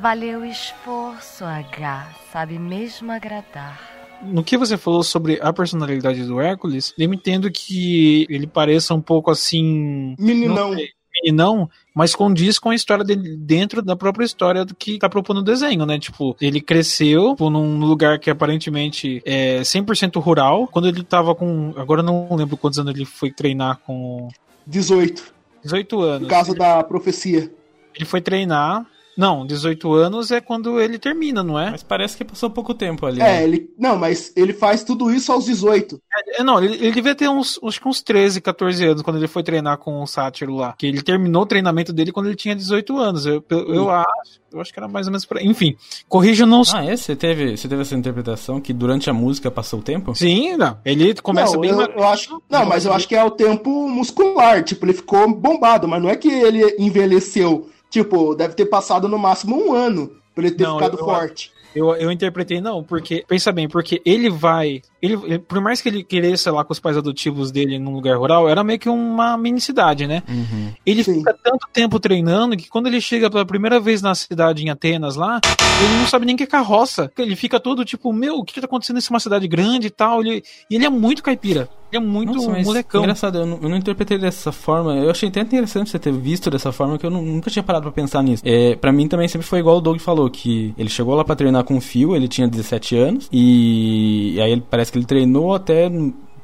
[0.00, 2.08] Valeu o esforço, H.
[2.32, 3.80] Sabe mesmo agradar.
[4.22, 9.00] No que você falou sobre a personalidade do Hércules, eu entendo que ele pareça um
[9.00, 10.14] pouco assim.
[10.18, 10.70] Meninão.
[10.70, 10.88] não sei,
[11.22, 15.38] Meninão, mas condiz com a história dele dentro da própria história do que tá propondo
[15.38, 15.98] o desenho, né?
[15.98, 20.68] Tipo, ele cresceu tipo, num lugar que aparentemente é 100% rural.
[20.68, 21.72] Quando ele tava com.
[21.76, 24.28] Agora eu não lembro quantos anos ele foi treinar com.
[24.66, 25.32] 18.
[25.62, 26.22] 18 anos.
[26.22, 27.50] No caso da profecia.
[27.94, 28.86] Ele foi treinar.
[29.18, 31.72] Não, 18 anos é quando ele termina, não é?
[31.72, 33.20] Mas parece que passou pouco tempo ali.
[33.20, 33.68] É, ele.
[33.76, 36.00] Não, mas ele faz tudo isso aos 18.
[36.36, 39.26] É, não, ele, ele devia ter uns, acho que uns 13, 14 anos quando ele
[39.26, 40.72] foi treinar com o Sátiro lá.
[40.78, 43.26] Que ele terminou o treinamento dele quando ele tinha 18 anos.
[43.26, 45.46] Eu, eu, eu acho, eu acho que era mais ou menos por aí.
[45.48, 45.76] Enfim,
[46.08, 46.62] corrija não.
[46.72, 46.96] Ah, é?
[46.96, 50.14] Você teve, você teve essa interpretação que durante a música passou o tempo?
[50.14, 50.78] Sim, não.
[50.84, 51.70] Ele começa não, bem.
[51.70, 54.62] eu, eu acho, não, mas eu acho que é o tempo muscular.
[54.62, 57.68] Tipo, ele ficou bombado, mas não é que ele envelheceu.
[57.90, 61.52] Tipo, deve ter passado no máximo um ano pra ele ter Não, ficado eu- forte.
[61.76, 64.80] Eu, eu interpretei, não, porque, pensa bem, porque ele vai.
[65.02, 68.48] Ele, por mais que ele queresse lá com os pais adotivos dele num lugar rural,
[68.48, 70.22] era meio que uma mini cidade, né?
[70.26, 70.72] Uhum.
[70.84, 74.70] Ele fica tanto tempo treinando que quando ele chega pela primeira vez na cidade em
[74.70, 75.40] Atenas lá,
[75.84, 77.12] ele não sabe nem o que é carroça.
[77.18, 79.90] Ele fica todo tipo, meu, o que, que tá acontecendo nessa uma cidade grande e
[79.90, 80.22] tal?
[80.22, 81.68] Ele, e ele é muito caipira.
[81.90, 83.00] Ele é muito Nossa, mas molecão.
[83.02, 84.94] Engraçado, eu não, eu não interpretei dessa forma.
[84.96, 87.84] Eu achei até interessante você ter visto dessa forma, que eu nu- nunca tinha parado
[87.84, 88.42] pra pensar nisso.
[88.46, 91.34] É, pra mim também sempre foi igual o Doug falou, que ele chegou lá pra
[91.34, 95.06] treinar com o Phil, ele tinha 17 anos, e, e aí ele, parece que ele
[95.06, 95.90] treinou até.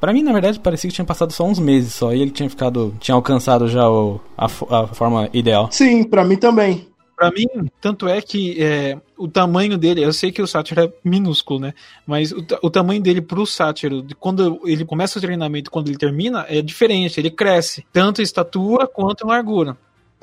[0.00, 2.48] Pra mim, na verdade, parecia que tinha passado só uns meses só, e ele tinha
[2.50, 2.94] ficado.
[3.00, 5.68] tinha alcançado já o, a, a forma ideal.
[5.70, 6.86] Sim, pra mim também.
[7.30, 10.92] Pra mim, tanto é que é, o tamanho dele, eu sei que o sátiro é
[11.04, 11.74] minúsculo, né?
[12.06, 15.88] Mas o, o tamanho dele pro sátiro, de quando ele começa o treinamento e quando
[15.88, 19.76] ele termina, é diferente, ele cresce, tanto em estatura quanto em largura.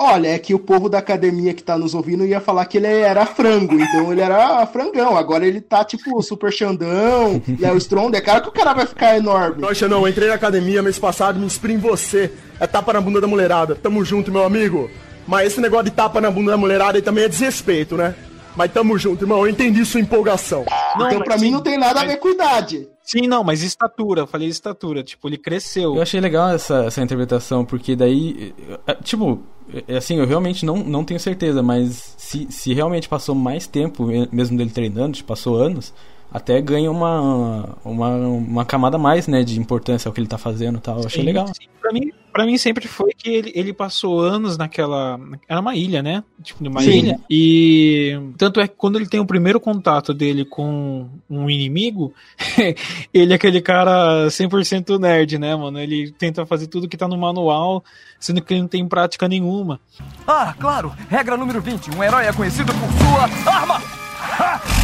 [0.03, 2.87] Olha, é que o povo da academia que tá nos ouvindo ia falar que ele
[2.87, 5.15] era frango, então ele era frangão.
[5.15, 8.17] Agora ele tá tipo super Xandão, Léo Stronda.
[8.17, 9.61] É claro que o cara vai ficar enorme.
[9.61, 12.33] Poxa, não, entrei na academia mês passado, me inspirei em você.
[12.59, 13.75] É tapa na bunda da mulherada.
[13.75, 14.89] Tamo junto, meu amigo.
[15.27, 18.15] Mas esse negócio de tapa na bunda da mulherada aí também é desrespeito, né?
[18.55, 19.39] Mas tamo junto, irmão.
[19.45, 20.65] Eu entendi sua empolgação.
[20.95, 22.87] então pra mim não tem nada a ver com idade.
[23.03, 25.95] Sim, não, mas estatura, eu falei estatura, tipo, ele cresceu.
[25.95, 28.53] Eu achei legal essa, essa interpretação, porque daí,
[28.87, 29.41] eh, tipo,
[29.87, 34.05] eh, assim, eu realmente não, não tenho certeza, mas se, se realmente passou mais tempo,
[34.05, 35.93] me- mesmo dele treinando, tipo, passou anos,
[36.33, 40.37] até ganha uma, uma, uma camada a mais, né, de importância ao que ele tá
[40.37, 40.99] fazendo e tal.
[40.99, 41.47] Eu achei Sim, legal.
[41.47, 41.67] sim.
[41.81, 45.19] Pra mim, pra mim sempre foi que ele, ele passou anos naquela.
[45.49, 46.23] Era uma ilha, né?
[46.41, 46.91] Tipo, numa Sim.
[46.99, 47.19] ilha.
[47.29, 52.13] E tanto é que quando ele tem o primeiro contato dele com um inimigo,
[53.13, 55.79] ele é aquele cara 100% nerd, né, mano?
[55.79, 57.83] Ele tenta fazer tudo que tá no manual,
[58.19, 59.81] sendo que ele não tem prática nenhuma.
[60.25, 60.93] Ah, claro!
[61.09, 64.80] Regra número 20: um herói é conhecido por sua arma!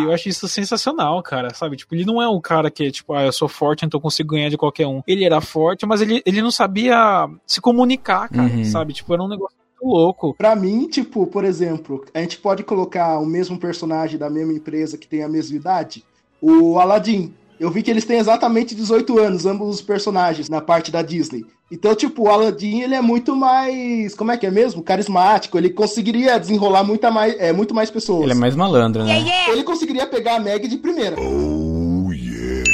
[0.00, 1.76] E eu acho isso sensacional, cara, sabe?
[1.76, 4.34] Tipo, ele não é um cara que, tipo, ah, eu sou forte, então eu consigo
[4.34, 5.02] ganhar de qualquer um.
[5.06, 8.64] Ele era forte, mas ele, ele não sabia se comunicar, cara, Uhum.
[8.64, 8.92] sabe?
[8.92, 10.34] Tipo, era um negócio muito louco.
[10.36, 14.98] Pra mim, tipo, por exemplo, a gente pode colocar o mesmo personagem da mesma empresa
[14.98, 16.04] que tem a mesma idade,
[16.40, 17.32] o Aladdin.
[17.58, 21.44] Eu vi que eles têm exatamente 18 anos, ambos os personagens, na parte da Disney.
[21.72, 24.82] Então, tipo, o Aladdin, ele é muito mais, como é que é mesmo?
[24.82, 28.24] Carismático, ele conseguiria desenrolar muita mais, é, muito mais pessoas.
[28.24, 29.24] Ele é mais malandro, né?
[29.48, 31.14] Ele conseguiria pegar a Meg de primeira.
[31.20, 32.64] Oh, yeah.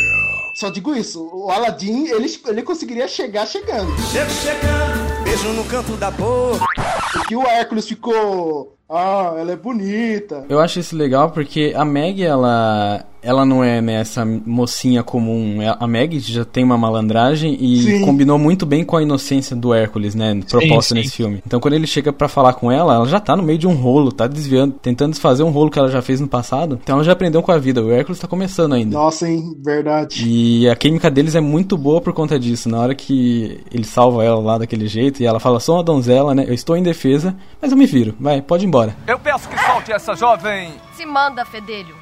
[0.54, 3.94] Só digo isso, o Aladdin, ele, ele conseguiria chegar chegando.
[4.10, 6.64] Chego chegando, beijo no canto da boca.
[7.12, 8.78] Porque o Hércules ficou.
[8.88, 10.46] Ah, ela é bonita.
[10.48, 15.60] Eu acho isso legal porque a Meg, ela, ela não é né, essa mocinha comum.
[15.62, 18.04] É- A Meg já tem uma malandragem e Sim.
[18.04, 20.38] combinou muito bem com a inocência do Hércules, né?
[20.48, 21.42] Proposta nesse filme.
[21.46, 23.74] Então quando ele chega pra falar com ela, ela já tá no meio de um
[23.74, 26.78] rolo, tá desviando, tentando desfazer um rolo que ela já fez no passado.
[26.82, 27.82] Então ela já aprendeu com a vida.
[27.82, 28.96] O Hércules tá começando ainda.
[28.96, 29.42] Nossa, hein?
[29.64, 30.24] Verdade.
[30.28, 32.68] E a química deles é muito boa por conta disso.
[32.68, 36.34] Na hora que ele salva ela lá daquele jeito e ela fala, sou uma donzela,
[36.34, 36.44] né?
[36.46, 38.14] Eu estou em defesa, mas eu me viro.
[38.20, 38.96] Vai, pode ir embora.
[39.06, 41.94] Eu peço que solte essa jovem Se manda, fedelho.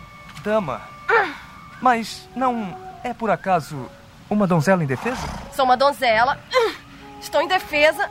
[0.44, 0.80] dama.
[1.84, 3.76] Mas não é por acaso
[4.30, 5.20] uma donzela indefesa?
[5.52, 6.38] Sou uma donzela.
[7.20, 8.08] Estou em defesa.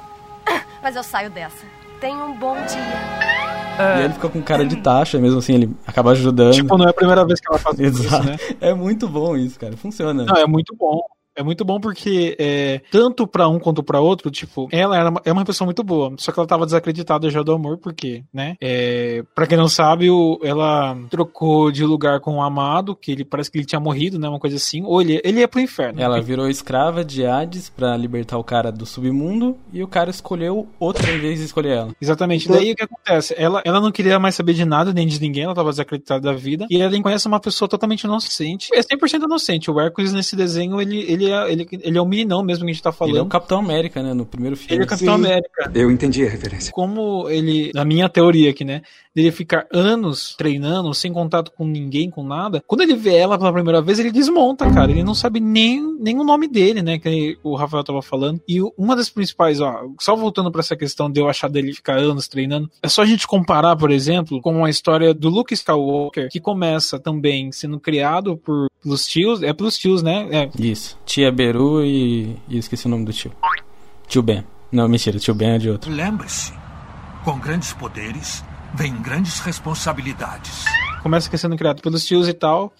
[0.84, 1.66] Mas eu saio dessa.
[2.00, 3.98] Tenha um bom dia.
[3.98, 6.54] E ele fica com cara de taxa, mesmo assim, ele acaba ajudando.
[6.54, 8.24] Tipo, não é a primeira vez que ela faz isso, Exato.
[8.24, 8.38] né?
[8.62, 9.76] É muito bom isso, cara.
[9.76, 10.24] Funciona.
[10.24, 11.02] Não, é muito bom.
[11.36, 15.22] É muito bom porque, é, tanto pra um quanto pra outro, tipo, ela era uma,
[15.26, 18.56] é uma pessoa muito boa, só que ela tava desacreditada já do amor, porque, né?
[18.62, 23.26] É, pra quem não sabe, o, ela trocou de lugar com o amado, que ele
[23.26, 24.28] parece que ele tinha morrido, né?
[24.30, 26.00] Uma coisa assim, ou ele, ele ia pro inferno.
[26.02, 30.67] Ela virou escrava de Hades pra libertar o cara do submundo e o cara escolheu
[30.80, 31.96] outra em vez de escolher ela.
[32.02, 32.46] Exatamente.
[32.46, 33.34] Então- Daí o que acontece?
[33.38, 36.34] Ela, ela não queria mais saber de nada, nem de ninguém, ela tava desacreditada da
[36.34, 36.67] vida.
[36.69, 38.69] E ela conhece uma pessoa totalmente inocente.
[38.74, 39.72] É 100% inocente.
[39.72, 42.74] O Hércules, nesse desenho, ele, ele, é, ele, ele é um meninão mesmo que a
[42.74, 43.14] gente tá falando.
[43.16, 44.14] Ele é o Capitão América, né?
[44.14, 44.74] No primeiro filme.
[44.76, 45.72] Ele é o Capitão América.
[45.74, 46.72] Eu entendi a referência.
[46.72, 48.82] Como ele, na minha teoria aqui, né?
[49.16, 52.64] Dele ficar anos treinando, sem contato com ninguém, com nada.
[52.66, 54.92] Quando ele vê ela pela primeira vez, ele desmonta, cara.
[54.92, 56.98] Ele não sabe nem, nem o nome dele, né?
[56.98, 58.42] Que o Rafael tava falando.
[58.48, 61.74] E o- uma das principais, ó, só voltando pra essa questão de eu achar dele
[61.74, 65.54] ficar anos treinando, é só a gente comparar, por exemplo, com a história do Luke
[65.54, 70.28] Skywalker, que começa também sendo criado por, pelos tios, é pelos tios, né?
[70.32, 71.00] É, Isso.
[71.06, 72.38] Tia Beru e...
[72.48, 73.32] e esqueci o nome do tio.
[74.08, 74.43] Tio Ben.
[74.72, 75.91] Não, mentira, tio Ben é de outro.
[75.91, 76.54] Lembre-se,
[77.24, 78.43] com grandes poderes
[78.76, 80.65] vem grandes responsabilidades.
[81.02, 82.74] começa sendo criado pelos tios e tal.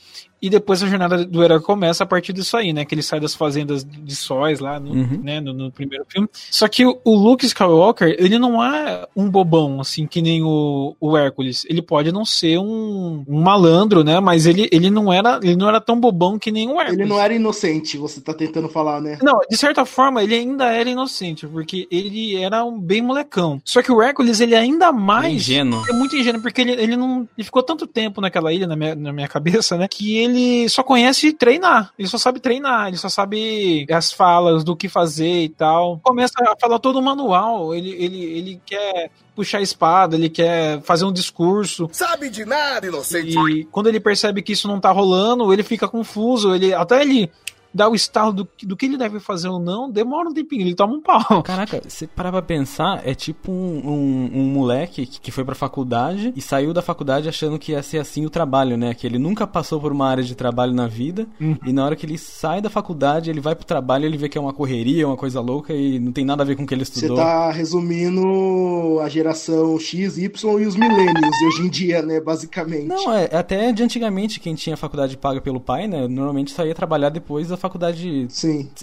[0.44, 2.84] E depois a jornada do herói começa a partir disso aí, né?
[2.84, 5.22] Que ele sai das fazendas de sóis lá no, Uhum.
[5.24, 6.28] né, no, no primeiro filme.
[6.52, 10.98] Só que o, o Luke Skywalker, ele não é um bobão, assim, que nem o,
[11.00, 11.66] o Hércules.
[11.70, 14.20] Ele pode não ser um, um malandro, né?
[14.20, 17.00] Mas ele, ele, não era, ele não era tão bobão que nem o Hércules.
[17.00, 19.18] Ele não era inocente, você tá tentando falar, né?
[19.24, 23.62] Não, de certa forma, ele ainda era inocente, porque ele era um bem molecão.
[23.64, 25.36] Só que o Hércules, ele é ainda mais.
[25.36, 25.86] Ingênuo.
[25.90, 27.26] É muito ingênuo, porque ele, ele não.
[27.38, 29.88] Ele ficou tanto tempo naquela ilha, na minha, na minha cabeça, né?
[29.88, 30.33] Que ele
[30.70, 31.92] só conhece treinar.
[31.98, 36.00] Ele só sabe treinar, ele só sabe as falas do que fazer e tal.
[36.04, 37.74] Começa a falar todo o manual.
[37.74, 41.90] Ele, ele, ele quer puxar a espada, ele quer fazer um discurso.
[41.92, 43.38] Sabe de nada, inocente.
[43.50, 46.54] E quando ele percebe que isso não tá rolando, ele fica confuso.
[46.54, 47.32] Ele, até ele
[47.74, 50.76] dá o estalo do, do que ele deve fazer ou não, demora um tempinho, ele
[50.76, 51.42] toma um pau.
[51.44, 55.56] Caraca, você parar pra pensar, é tipo um, um, um moleque que, que foi pra
[55.56, 58.94] faculdade e saiu da faculdade achando que ia ser assim o trabalho, né?
[58.94, 61.58] Que ele nunca passou por uma área de trabalho na vida Uhum.
[61.66, 64.38] e na hora que ele sai da faculdade, ele vai pro trabalho, ele vê que
[64.38, 66.74] é uma correria, uma coisa louca e não tem nada a ver com o que
[66.74, 67.18] ele Você estudou.
[67.18, 72.20] tá resumindo a geração X, Y e os millennials de hoje em dia, né?
[72.20, 72.88] Basicamente.
[72.88, 76.08] Não, é até de antigamente quem tinha faculdade paga pelo pai, né?
[76.08, 78.28] Normalmente só ia trabalhar depois da faculdade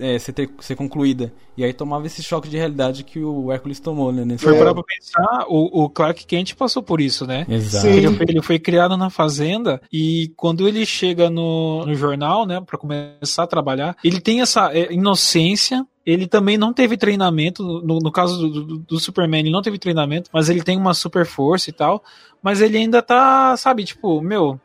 [0.01, 1.31] é, ser, ter- ser concluída.
[1.55, 4.25] E aí tomava esse choque de realidade que o Hércules tomou, né?
[4.25, 7.45] Nesse For parar pra pensar, o, o Clark Kent passou por isso, né?
[7.47, 7.87] Exato.
[7.87, 8.17] Ele Sim.
[8.17, 12.79] foi, ele foi criado na fazenda e quando ele chega no, no jornal, né, pra
[12.79, 15.87] começar a trabalhar, ele tem essa é, inocência.
[16.07, 17.63] Ele também não teve treinamento.
[17.63, 20.95] No, no caso do, do, do Superman, ele não teve treinamento, mas ele tem uma
[20.95, 22.03] super força e tal.
[22.43, 24.59] Mas ele ainda tá, sabe, tipo, meu.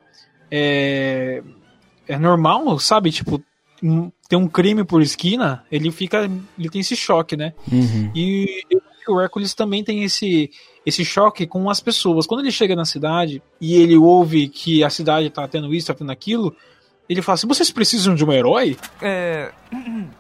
[0.50, 1.44] É,
[2.08, 3.12] é normal, sabe?
[3.12, 3.42] Tipo,
[4.28, 6.30] tem um crime por esquina, ele fica.
[6.58, 7.54] Ele tem esse choque, né?
[7.72, 8.12] Uhum.
[8.16, 10.50] E eu acho que o Hércules também tem esse,
[10.86, 12.26] esse choque com as pessoas.
[12.26, 15.94] Quando ele chega na cidade e ele ouve que a cidade tá tendo isso, tá
[15.94, 16.56] tendo aquilo,
[17.08, 18.78] ele fala assim: vocês precisam de um herói?
[19.02, 19.52] É.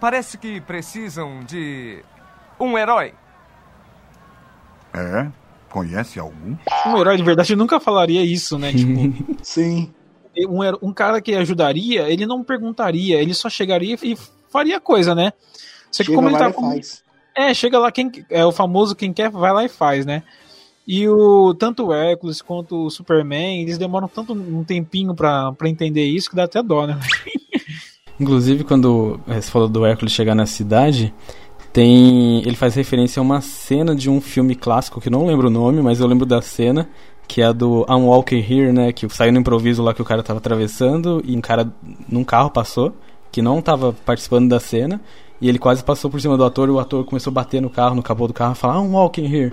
[0.00, 2.02] Parece que precisam de.
[2.58, 3.14] um herói.
[4.92, 5.30] É?
[5.70, 6.56] Conhece algum?
[6.86, 8.72] Um herói de verdade nunca falaria isso, né?
[8.72, 9.94] Tipo, Sim.
[10.48, 14.16] Um, um cara que ajudaria, ele não perguntaria, ele só chegaria e
[14.50, 15.32] faria coisa, né?
[15.90, 17.02] Só que Chega como ele lá tá e com- faz.
[17.34, 20.22] É, chega lá quem é o famoso quem quer vai lá e faz, né?
[20.86, 25.68] E o tanto o Hércules quanto o Superman, eles demoram tanto um tempinho pra, pra
[25.68, 26.98] entender isso que dá até dó, né?
[28.20, 31.12] Inclusive, quando eh, você falou do Hércules chegar na cidade,
[31.72, 32.38] tem.
[32.40, 35.50] Ele faz referência a uma cena de um filme clássico que eu não lembro o
[35.50, 36.88] nome, mas eu lembro da cena,
[37.26, 38.92] que é a do I'm Walking Here, né?
[38.92, 41.66] Que saiu no improviso lá que o cara tava atravessando e um cara
[42.08, 42.94] num carro passou,
[43.30, 45.00] que não tava participando da cena,
[45.40, 47.70] e ele quase passou por cima do ator e o ator começou a bater no
[47.70, 49.52] carro, no capô do carro e falar I'm walking here.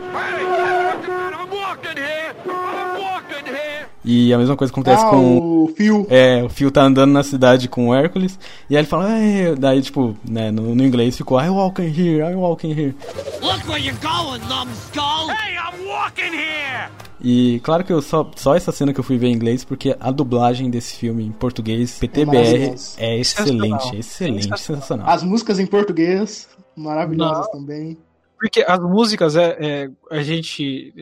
[4.03, 6.07] E a mesma coisa acontece Ah, com o Phil.
[6.09, 9.09] É, o Phil tá andando na cidade com o Hércules e aí ele fala,
[9.57, 12.95] daí tipo, né, no, no inglês ficou I walking here, I walking here.
[13.41, 15.29] Look where you're going, numbskull!
[15.29, 16.89] Hey, I'm walking here!
[17.21, 19.95] E claro que eu só, só essa cena que eu fui ver em inglês porque
[19.99, 25.07] a dublagem desse filme em português, PTBR, é excelente, excelente, sensacional.
[25.09, 27.97] As músicas em português, maravilhosas também.
[28.39, 30.93] Porque as músicas, é, é, a gente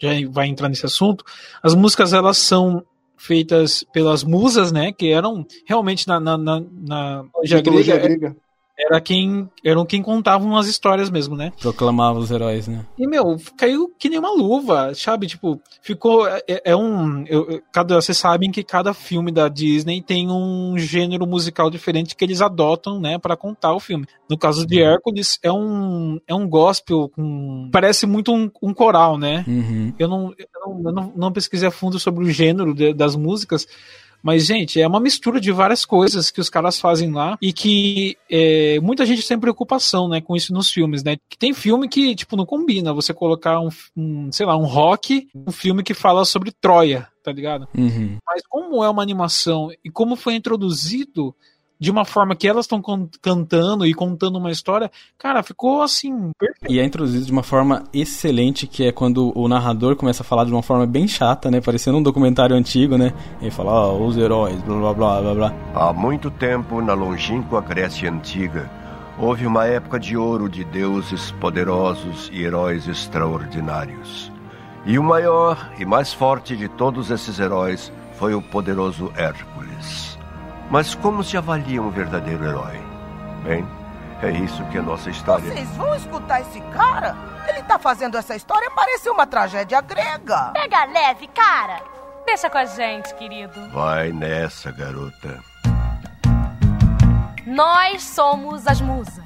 [0.00, 1.24] já vai entrar nesse assunto,
[1.62, 2.84] as músicas elas são
[3.16, 8.36] feitas pelas musas, né, que eram realmente na, na, na, na grega, grega.
[8.84, 11.52] Era quem, eram quem contavam as histórias mesmo, né?
[11.60, 12.84] Proclamava os heróis, né?
[12.98, 15.26] E, meu, caiu que nem uma luva, sabe?
[15.26, 16.26] Tipo, ficou.
[16.26, 17.24] É, é um.
[17.26, 22.24] eu- cada, vocês sabem que cada filme da Disney tem um gênero musical diferente que
[22.24, 24.06] eles adotam, né, pra contar o filme.
[24.28, 27.68] No caso de Hércules, é um, é um gospel com.
[27.72, 29.44] Parece muito um, um coral, né?
[29.46, 29.92] Uhum.
[29.98, 33.14] Eu, não, eu, não, eu não, não pesquisei a fundo sobre o gênero de- das
[33.16, 33.66] músicas.
[34.22, 38.16] Mas, gente, é uma mistura de várias coisas que os caras fazem lá e que
[38.30, 41.16] é, muita gente tem preocupação, né, com isso nos filmes, né?
[41.28, 45.28] Que tem filme que, tipo, não combina você colocar um, um, sei lá, um rock,
[45.34, 47.68] um filme que fala sobre Troia, tá ligado?
[47.76, 48.18] Uhum.
[48.26, 51.34] Mas como é uma animação e como foi introduzido
[51.82, 52.80] de uma forma que elas estão
[53.20, 56.72] cantando e contando uma história, cara, ficou assim, perfeito.
[56.72, 60.44] E é introduzido de uma forma excelente, que é quando o narrador começa a falar
[60.44, 61.60] de uma forma bem chata, né?
[61.60, 63.12] Parecendo um documentário antigo, né?
[63.40, 65.54] Ele fala, ó, os heróis, blá blá blá blá blá.
[65.74, 68.70] Há muito tempo, na longínqua Grécia Antiga,
[69.18, 74.30] houve uma época de ouro de deuses poderosos e heróis extraordinários.
[74.86, 80.11] E o maior e mais forte de todos esses heróis foi o poderoso Hércules.
[80.72, 82.80] Mas como se avalia um verdadeiro herói?
[83.44, 83.68] Bem,
[84.22, 85.44] é isso que a nossa história.
[85.44, 87.14] Vocês vão escutar esse cara?
[87.46, 90.50] Ele tá fazendo essa história parecer uma tragédia grega.
[90.54, 91.82] Pega leve, cara.
[92.24, 93.68] Deixa com a gente, querido.
[93.68, 95.40] Vai nessa, garota.
[97.46, 99.22] Nós somos as musas,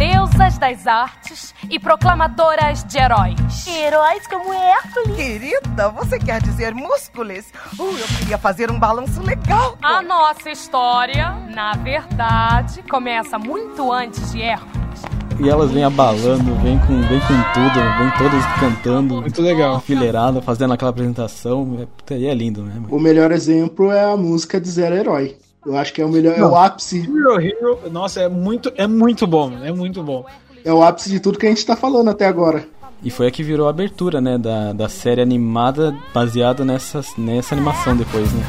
[0.00, 3.66] deusas das artes e proclamadoras de heróis.
[3.66, 5.14] Heróis como Hércules.
[5.14, 7.44] Querida, você quer dizer músculos?
[7.78, 9.76] Uh, eu queria fazer um balanço legal.
[9.82, 15.02] A nossa história, na verdade, começa muito antes de Hércules.
[15.38, 19.20] E elas vêm abalando, vêm com, vêm com tudo, vêm todas cantando.
[19.20, 19.76] Muito legal.
[19.76, 21.76] Enfileirada, fazendo aquela apresentação.
[21.78, 22.72] É, puta, e é lindo, né?
[22.88, 25.36] O melhor exemplo é a música de Zero Herói.
[25.64, 26.56] Eu acho que é o melhor, é o Não.
[26.56, 27.00] ápice.
[27.00, 30.24] Hero, Hero, nossa, é muito, é muito bom, é muito bom.
[30.64, 32.66] É o ápice de tudo que a gente tá falando até agora.
[33.02, 34.36] E foi a que virou a abertura, né?
[34.36, 38.42] Da, da série animada baseada nessa, nessa animação depois, né?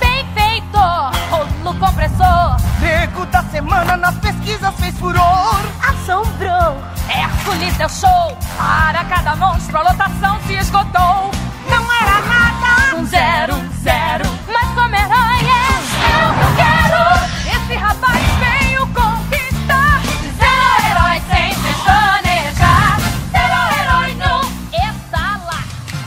[0.00, 1.64] Bem feito!
[1.64, 2.56] Look compressor.
[2.80, 5.60] Nego da semana nas pesquisas fez furor.
[5.88, 6.76] Assombrou.
[7.08, 8.36] Hércules deu show.
[8.56, 11.30] Para cada monstro a lotação se esgotou.
[11.68, 12.96] Não era nada.
[12.96, 14.24] Um zero, zero.
[14.52, 15.19] Mas como herói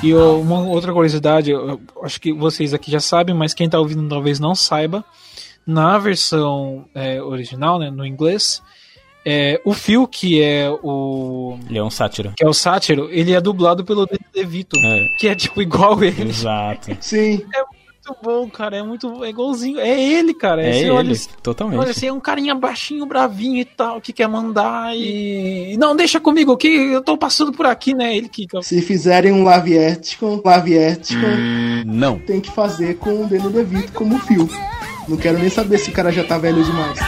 [0.04, 4.08] E uma outra curiosidade, eu acho que vocês aqui já sabem, mas quem tá ouvindo
[4.10, 5.04] talvez não saiba.
[5.66, 8.62] Na versão é, original, né, no inglês,
[9.26, 11.58] é, o Phil, que é o.
[11.70, 12.34] Ele é um sátiro.
[12.36, 15.08] Que é o sátiro, ele é dublado pelo Danny DeVito, É.
[15.18, 16.22] que é tipo igual ele.
[16.30, 16.98] Exato.
[17.00, 17.42] Sim.
[17.56, 17.64] É
[18.06, 18.78] muito bom, cara.
[18.78, 19.24] É muito.
[19.24, 19.80] É igualzinho.
[19.80, 20.62] É ele, cara.
[20.62, 21.80] É ele, olha, totalmente.
[21.80, 25.78] Olha, você é um carinha baixinho, bravinho e tal, que quer mandar e.
[25.78, 28.16] Não, deixa comigo que eu tô passando por aqui, né?
[28.16, 28.46] Ele que.
[28.62, 31.20] Se fizerem um action, live action,
[31.86, 32.20] Não.
[32.20, 34.50] tem que fazer com o Danny DeVito como fio.
[35.08, 37.00] Não quero nem saber se o cara já tá velho demais.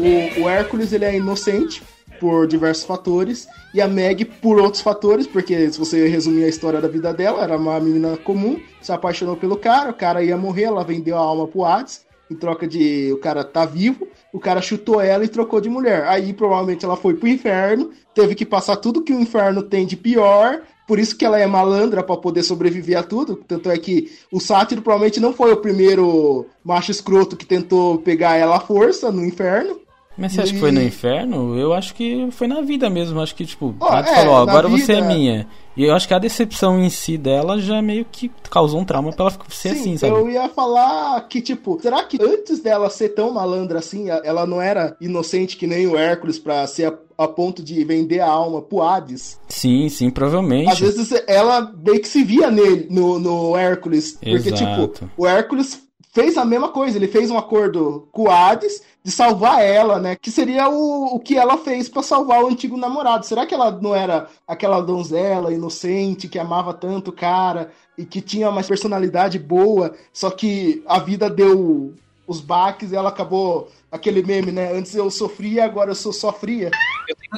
[0.00, 1.82] O, o Hércules ele é inocente
[2.18, 6.80] por diversos fatores e a Meg por outros fatores, porque se você resumir a história
[6.80, 10.64] da vida dela, era uma menina comum, se apaixonou pelo cara, o cara ia morrer,
[10.64, 14.62] ela vendeu a alma pro Hades, em troca de o cara tá vivo, o cara
[14.62, 16.06] chutou ela e trocou de mulher.
[16.06, 19.96] Aí provavelmente ela foi pro inferno, teve que passar tudo que o inferno tem de
[19.96, 23.36] pior, por isso que ela é malandra pra poder sobreviver a tudo.
[23.46, 28.36] Tanto é que o Sátiro provavelmente não foi o primeiro macho escroto que tentou pegar
[28.36, 29.80] ela à força no inferno.
[30.20, 31.58] Mas você acha que foi no inferno?
[31.58, 33.20] Eu acho que foi na vida mesmo.
[33.20, 35.46] Acho que, tipo, Ó, ela é, falou, ó, agora você é vida- minha.
[35.76, 39.12] E eu acho que a decepção em si dela já meio que causou um trauma
[39.12, 40.12] pra ela ser Sim, assim, sabe?
[40.12, 44.60] eu ia falar que, tipo, será que antes dela ser tão malandra assim, ela não
[44.60, 48.60] era inocente que nem o Hércules pra ser a, a ponto de vender a alma
[48.60, 49.38] pro Hades?
[49.48, 50.70] Sim, sim, provavelmente.
[50.70, 54.18] Às vezes ela meio que se via nele, no, no Hércules.
[54.22, 54.88] Porque, Exato.
[54.88, 55.80] tipo, o Hércules
[56.12, 60.16] fez a mesma coisa, ele fez um acordo com o Hades de salvar ela, né?
[60.16, 63.24] Que seria o, o que ela fez pra salvar o antigo namorado.
[63.24, 68.20] Será que ela não era aquela donzela inocente que amava tanto o cara e que
[68.20, 71.94] tinha uma personalidade boa, só que a vida deu
[72.26, 74.72] os baques e ela acabou aquele meme, né?
[74.72, 76.70] Antes eu sofria, agora eu sou só fria.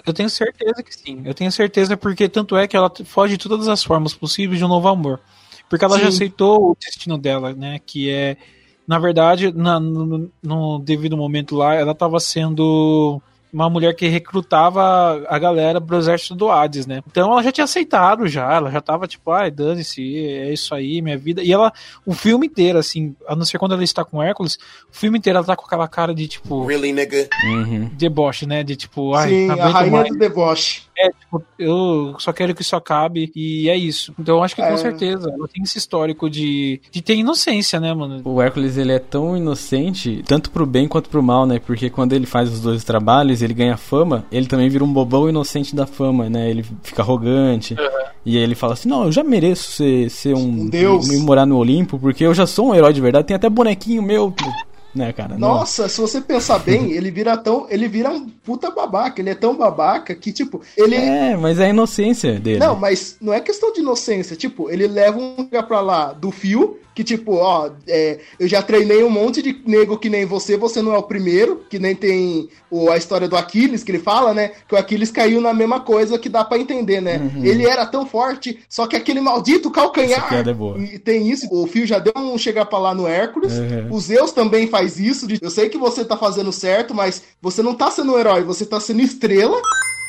[0.06, 1.22] Eu tenho certeza que sim.
[1.24, 4.64] Eu tenho certeza porque tanto é que ela foge de todas as formas possíveis de
[4.64, 5.20] um novo amor.
[5.72, 6.16] Porque ela já Sim.
[6.16, 7.80] aceitou o destino dela, né?
[7.86, 8.36] Que é,
[8.92, 13.22] na verdade, na- no, no devido momento lá, ela estava sendo
[13.52, 17.02] uma mulher que recrutava a galera pro exército do Hades, né?
[17.06, 21.02] Então ela já tinha aceitado já, ela já tava tipo, ai, dane-se, é isso aí,
[21.02, 21.42] minha vida.
[21.42, 21.72] E ela,
[22.06, 24.54] o filme inteiro, assim, a não ser quando ela está com o Hércules,
[24.90, 26.64] o filme inteiro ela tá com aquela cara de tipo.
[26.66, 27.28] Really, nigga?
[27.44, 27.90] Uhum.
[27.92, 28.62] Deboche, né?
[28.62, 30.08] De tipo, ai, Sim, não a rainha mais.
[30.08, 30.82] do deboche.
[30.96, 34.14] É, tipo, eu só quero que isso acabe e é isso.
[34.18, 34.70] Então eu acho que É.
[34.70, 38.20] com certeza ela tem esse histórico de, de ter inocência, né, mano?
[38.24, 41.58] O Hércules ele é tão inocente, tanto pro bem quanto pro mal, né?
[41.58, 45.28] Porque quando ele faz os dois trabalhos, ele ganha fama, ele também vira um bobão
[45.28, 46.48] inocente da fama, né?
[46.50, 47.76] Ele fica arrogante.
[48.24, 51.08] E aí ele fala assim: Não, eu já mereço ser, ser um, Deus.
[51.10, 54.02] um- morar no Olimpo, porque eu já sou um herói de verdade, tem até bonequinho
[54.02, 54.32] meu.
[54.94, 55.38] Né, cara?
[55.38, 55.48] Não.
[55.54, 57.66] Nossa, se você pensar bem, ele vira tão.
[57.70, 59.22] Ele vira um puta babaca.
[59.22, 60.96] Ele é tão babaca que, tipo, ele.
[60.96, 62.58] É, mas é a inocência dele.
[62.58, 64.36] Não, mas não é questão de inocência.
[64.36, 68.60] Tipo, ele leva um lugar pra lá do fio, que, tipo, ó, é, eu já
[68.62, 71.94] treinei um monte de nego que nem você, você não é o primeiro, que nem
[71.94, 74.52] tem o, a história do Aquiles, que ele fala, né?
[74.68, 77.16] Que o Aquiles caiu na mesma coisa que dá pra entender, né?
[77.18, 77.44] Uhum.
[77.44, 80.18] Ele era tão forte, só que aquele maldito calcanhar.
[80.20, 80.78] Essa piada é boa.
[80.78, 83.52] E tem isso, o fio já deu um chegar pra lá no Hércules.
[83.52, 83.88] Uhum.
[83.90, 85.26] O Zeus também faz isso.
[85.26, 88.42] de- eu sei que você tá fazendo certo, mas você não tá sendo um herói,
[88.42, 89.60] você tá sendo estrela.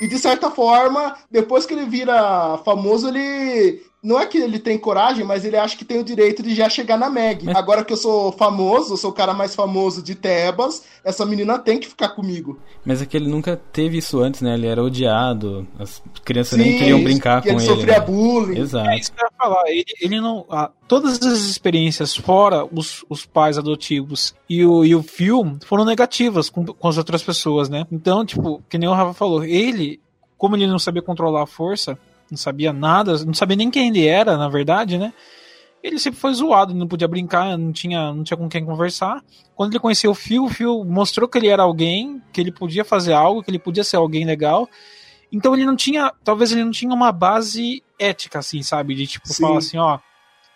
[0.02, 3.82] E de certa forma, depois que ele vira famoso, ele.
[4.04, 6.70] Não é que ele tem coragem, mas ele acha que tem o direito de já
[6.70, 7.49] chegar na Meg.
[7.56, 11.80] Agora que eu sou famoso, sou o cara mais famoso de Tebas, essa menina tem
[11.80, 12.60] que ficar comigo.
[12.84, 14.56] Mas é que ele nunca teve isso antes, né?
[14.56, 15.66] Ele era odiado.
[15.80, 17.76] As crianças nem Sim, queriam brincar que com ele ele.
[17.76, 18.06] sofria né?
[18.06, 18.60] bullying.
[18.60, 18.89] Exato.
[18.89, 19.64] É isso que eu ia falar.
[19.68, 20.45] Ele, ele não.
[20.49, 25.86] ah, todas as experiências, fora os, os pais adotivos e o, e o Phil, foram
[25.86, 27.88] negativas com, com as outras pessoas, né?
[27.89, 30.01] Então, tipo, que nem o Rafa falou, ele,
[30.38, 31.97] como ele não sabia controlar a força,
[32.34, 35.14] não sabia nada, não sabia nem quem ele era, na verdade, né?
[35.84, 39.22] Ele sempre foi zoado, não podia brincar, não tinha, não tinha com quem conversar.
[39.54, 42.84] Quando ele conheceu o Phil, o Phil mostrou que ele era alguém, que ele podia
[42.84, 44.68] fazer algo, que ele podia ser alguém legal.
[45.32, 48.96] Então ele não tinha, talvez ele não tinha uma base ética, assim, sabe?
[48.96, 49.44] De tipo, Sim.
[49.44, 50.00] falar assim, ó,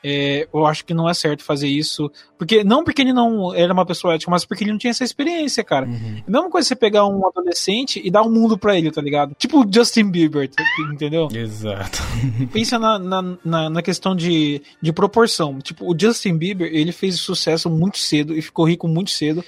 [0.10, 2.10] é, eu acho que não é certo fazer isso.
[2.38, 5.04] Porque, não porque ele não era uma pessoa ética, mas porque ele não tinha essa
[5.04, 5.86] experiência, cara.
[5.86, 5.90] É
[6.26, 9.36] a mesma coisa você pegar um adolescente e dar um mundo pra ele, tá ligado?
[9.38, 11.28] Tipo o Justin Bieber, tá- entendeu?
[11.34, 12.00] Exato.
[12.54, 15.60] Pensa na, na, na, na questão de, de proporção.
[15.60, 19.44] Tipo, o Justin Bieber, ele fez sucesso muito cedo e ficou rico muito cedo.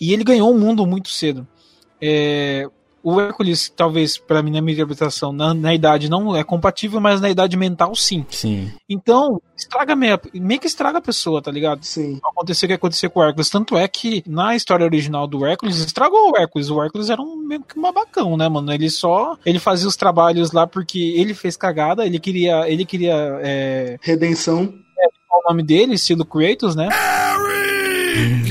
[0.00, 1.44] E ele ganhou o mundo muito cedo.
[2.00, 2.68] É,
[3.06, 7.20] o Hércules, talvez, pra mim, na minha interpretação, na, na idade não é compatível, mas
[7.20, 8.26] na idade mental, sim.
[8.28, 8.72] Sim.
[8.88, 11.84] Então, estraga meio, meio que estraga a pessoa, tá ligado?
[11.84, 12.18] Sim.
[12.24, 13.48] Acontecer o que aconteceu com o Hércules.
[13.48, 16.68] Tanto é que na história original do Hércules, estragou o Hércules.
[16.68, 18.72] O Hércules era um meio que um babacão, né, mano?
[18.72, 19.38] Ele só.
[19.46, 22.68] Ele fazia os trabalhos lá porque ele fez cagada, ele queria.
[22.68, 23.14] Ele queria.
[23.40, 24.66] É, Redenção.
[25.28, 26.88] qual o nome dele, estilo Kratos, né?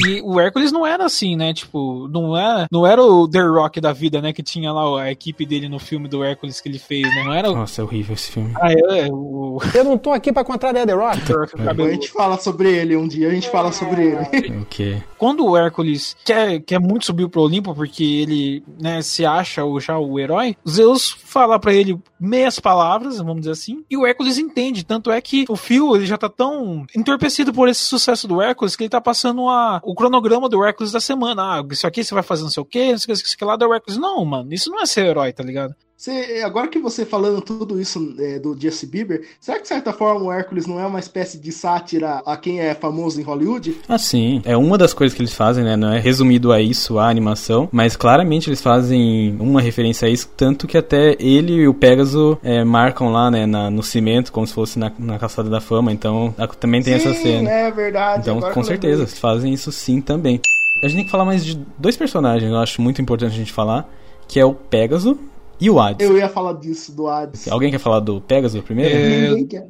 [0.07, 1.53] E o Hércules não era assim, né?
[1.53, 4.33] Tipo, não era, não era o The Rock da vida, né?
[4.33, 7.23] Que tinha lá a equipe dele no filme do Hércules que ele fez, né?
[7.23, 7.55] Não era o.
[7.55, 8.53] Nossa, é horrível esse filme.
[8.59, 9.59] Ah, é, o.
[9.73, 11.19] Eu não tô aqui pra contrariar The Rock.
[11.85, 14.55] A gente fala sobre ele, um dia a gente fala sobre ele.
[14.65, 15.01] O quê?
[15.17, 19.79] Quando o Hércules quer, quer muito subir pro Olimpo, porque ele né, se acha o,
[19.79, 24.37] já o herói, Zeus fala pra ele meias palavras, vamos dizer assim, e o Hércules
[24.37, 24.85] entende.
[24.85, 28.75] Tanto é que o Phil ele já tá tão entorpecido por esse sucesso do Hércules
[28.75, 31.59] que ele tá passando a, o cronograma do Hércules da semana.
[31.59, 33.35] Ah, isso aqui você vai fazer não sei o quê, não sei o que, isso
[33.35, 33.97] aqui lá do Hércules.
[33.97, 35.75] Não, mano, isso não é ser herói, tá ligado?
[35.97, 39.93] Você, agora que você falando tudo isso é, do Justin Bieber, será que de certa
[39.93, 43.77] forma o Hércules não é uma espécie de sátira a quem é famoso em Hollywood?
[43.87, 44.41] Ah, sim.
[44.43, 45.77] É uma das coisas que eles fazem, né?
[45.77, 50.29] Não é resumido a isso, a animação, mas claramente eles fazem uma referência a isso,
[50.35, 54.45] tanto que até ele e o Pegasus é, marcam lá, né, na- no cimento, como
[54.45, 57.49] se fosse na, na calçada da fama, então a- também tem essa Sim, cena.
[57.49, 58.21] é verdade.
[58.21, 60.41] Então, agora com certeza, eles fazem isso sim também.
[60.83, 63.53] A gente tem que falar mais de dois personagens, eu acho muito importante a gente
[63.53, 63.89] falar,
[64.27, 65.15] que é o Pegasus
[65.59, 66.07] e o Hades.
[66.07, 67.47] Eu ia falar disso, do Hades.
[67.47, 68.93] Alguém quer falar do Pegasus primeiro?
[68.95, 69.67] É, Ninguém quer.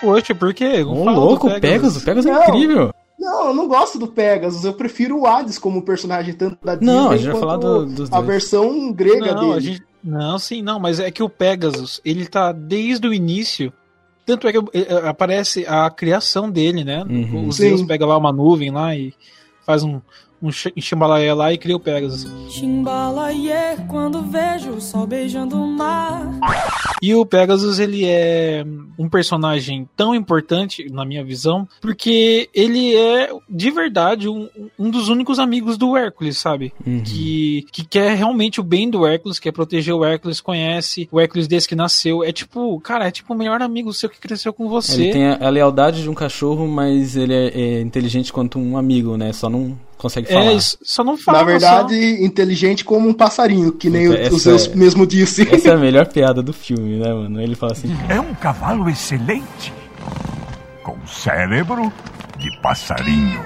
[0.00, 0.82] Poxa, por quê?
[0.82, 2.92] Ô, do louco, o Pegasus, o Pegasus é incrível.
[3.18, 4.64] Não, eu não gosto do Pegasus.
[4.64, 7.56] Eu prefiro o Hades como personagem tanto da Disney Não, a gente vai quanto falar
[7.56, 8.26] do- dos a dois.
[8.26, 9.52] versão grega não, dele.
[9.54, 13.72] a gente, não, sim, não, mas é que o Pegasus, ele tá desde o início.
[14.26, 17.04] Tanto é que eh, aparece a criação dele, né?
[17.08, 17.46] Uhum.
[17.48, 19.12] O Zeus pega lá uma nuvem lá e
[19.66, 20.00] faz um,
[20.44, 22.26] um chi- chimbalaia lá e cria o Pegasus.
[22.50, 26.30] Chimbalaie quando vejo o sol beijando o mar.
[27.02, 28.64] E o Pegasus, ele é
[28.98, 35.08] um personagem tão importante, na minha visão, porque ele é, de verdade, um, um dos
[35.08, 36.72] únicos amigos do Hércules, sabe?
[36.86, 37.02] Uhum.
[37.02, 41.48] Que, que quer realmente o bem do Hércules, quer proteger o Hércules, conhece o Hércules
[41.48, 42.22] desde que nasceu.
[42.22, 45.04] É tipo, cara, é tipo o melhor amigo seu que cresceu com você.
[45.04, 48.76] Ele tem a, a lealdade de um cachorro, mas ele é, é inteligente quanto um
[48.76, 49.32] amigo, né?
[49.32, 50.44] Só não consegue falar.
[50.46, 51.38] É, isso, só não fala.
[51.38, 55.48] Na verdade, inteligente como um passarinho, que nem essa o Zeus é- mesmo disse.
[55.52, 57.40] Essa é a melhor piada do filme, né, mano?
[57.40, 59.72] Ele fala assim: É um cavalo excelente.
[60.82, 61.92] Com cérebro
[62.38, 63.40] de passarinho.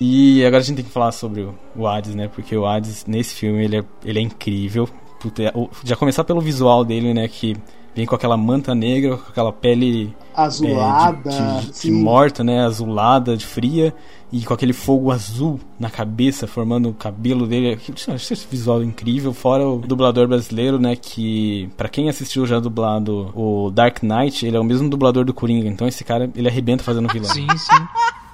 [0.00, 2.28] E agora a gente tem que falar sobre o- o Hades, né?
[2.28, 4.88] Porque o Hades, nesse filme, ele é, ele é incrível.
[5.22, 5.52] Puta, é-
[5.84, 7.28] já começar pelo visual dele, né?
[7.28, 7.56] Que
[7.94, 12.64] vem com aquela manta negra, com aquela pele Azulada, é, de, de- de morta, né?
[12.64, 13.94] Azulada, de fria,
[14.32, 17.78] e com aquele fogo azul na cabeça, formando o cabelo dele.
[18.08, 20.96] Achei esse visual incrível, fora o dublador brasileiro, né?
[20.96, 25.34] Que, pra quem assistiu já dublado o Dark Knight, ele é o mesmo dublador do
[25.34, 25.68] Coringa.
[25.68, 27.28] Então esse cara, ele arrebenta fazendo vilão.
[27.30, 27.86] Sim, sim.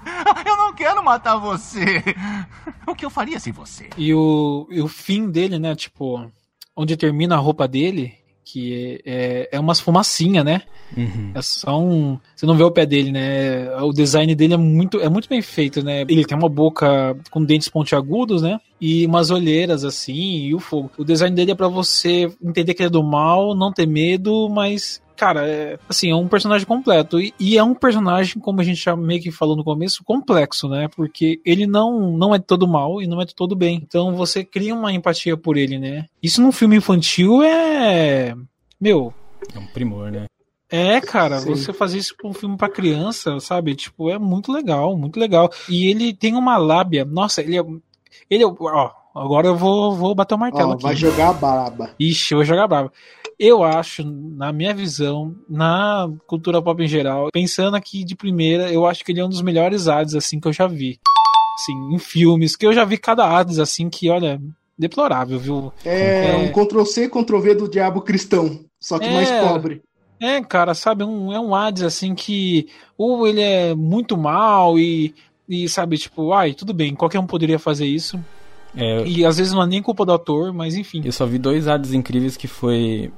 [0.46, 2.02] Eu não quero matar você.
[2.86, 3.88] O que eu faria sem você?
[3.96, 5.74] E o, e o fim dele, né?
[5.74, 6.30] Tipo,
[6.78, 8.14] onde termina a roupa dele,
[8.44, 10.62] que é, é umas fumacinha, né?
[10.96, 11.32] Uhum.
[11.34, 12.18] É só um.
[12.34, 13.74] Você não vê o pé dele, né?
[13.82, 16.02] O design dele é muito, é muito bem feito, né?
[16.02, 18.58] Ele tem uma boca com dentes pontiagudos, né?
[18.80, 20.90] E umas olheiras assim, e o fogo.
[20.96, 24.48] O design dele é pra você entender que ele é do mal, não ter medo,
[24.48, 25.02] mas.
[25.18, 27.20] Cara, é, assim, é um personagem completo.
[27.20, 30.68] E, e é um personagem, como a gente já meio que falou no começo, complexo,
[30.68, 30.86] né?
[30.94, 33.80] Porque ele não, não é de todo mal e não é de todo bem.
[33.82, 36.06] Então você cria uma empatia por ele, né?
[36.22, 38.32] Isso num filme infantil é.
[38.80, 39.12] Meu,
[39.52, 40.26] É um primor, né?
[40.70, 41.50] é, cara, Sim.
[41.50, 43.74] você fazer isso pra um filme pra criança, sabe?
[43.74, 45.50] Tipo, é muito legal, muito legal.
[45.68, 47.04] E ele tem uma lábia.
[47.04, 47.64] Nossa, ele é.
[48.30, 48.46] Ele é.
[48.46, 48.90] Ó,
[49.20, 50.82] agora eu vou, vou bater o martelo Ó, aqui.
[50.82, 51.90] vai jogar a barba.
[51.98, 52.90] Ixi, eu vou jogar bravo.
[53.38, 58.84] Eu acho, na minha visão, na cultura pop em geral, pensando aqui de primeira, eu
[58.84, 60.98] acho que ele é um dos melhores Hades, assim, que eu já vi.
[61.54, 64.40] Assim, em filmes, que eu já vi cada Hades, assim, que, olha,
[64.76, 65.72] deplorável, viu?
[65.84, 69.12] É, um Ctrl-C, Ctrl-V do diabo cristão, só que É.
[69.12, 69.82] mais pobre.
[70.20, 75.14] É, cara, sabe, um, é um Hades assim que ou ele é muito mal e,
[75.48, 78.18] e sabe, tipo, ai, tudo bem, qualquer um poderia fazer isso.
[78.76, 81.02] É, E às vezes não é nem culpa do ator, mas enfim.
[81.04, 83.10] Eu só vi dois Hades incríveis que foi.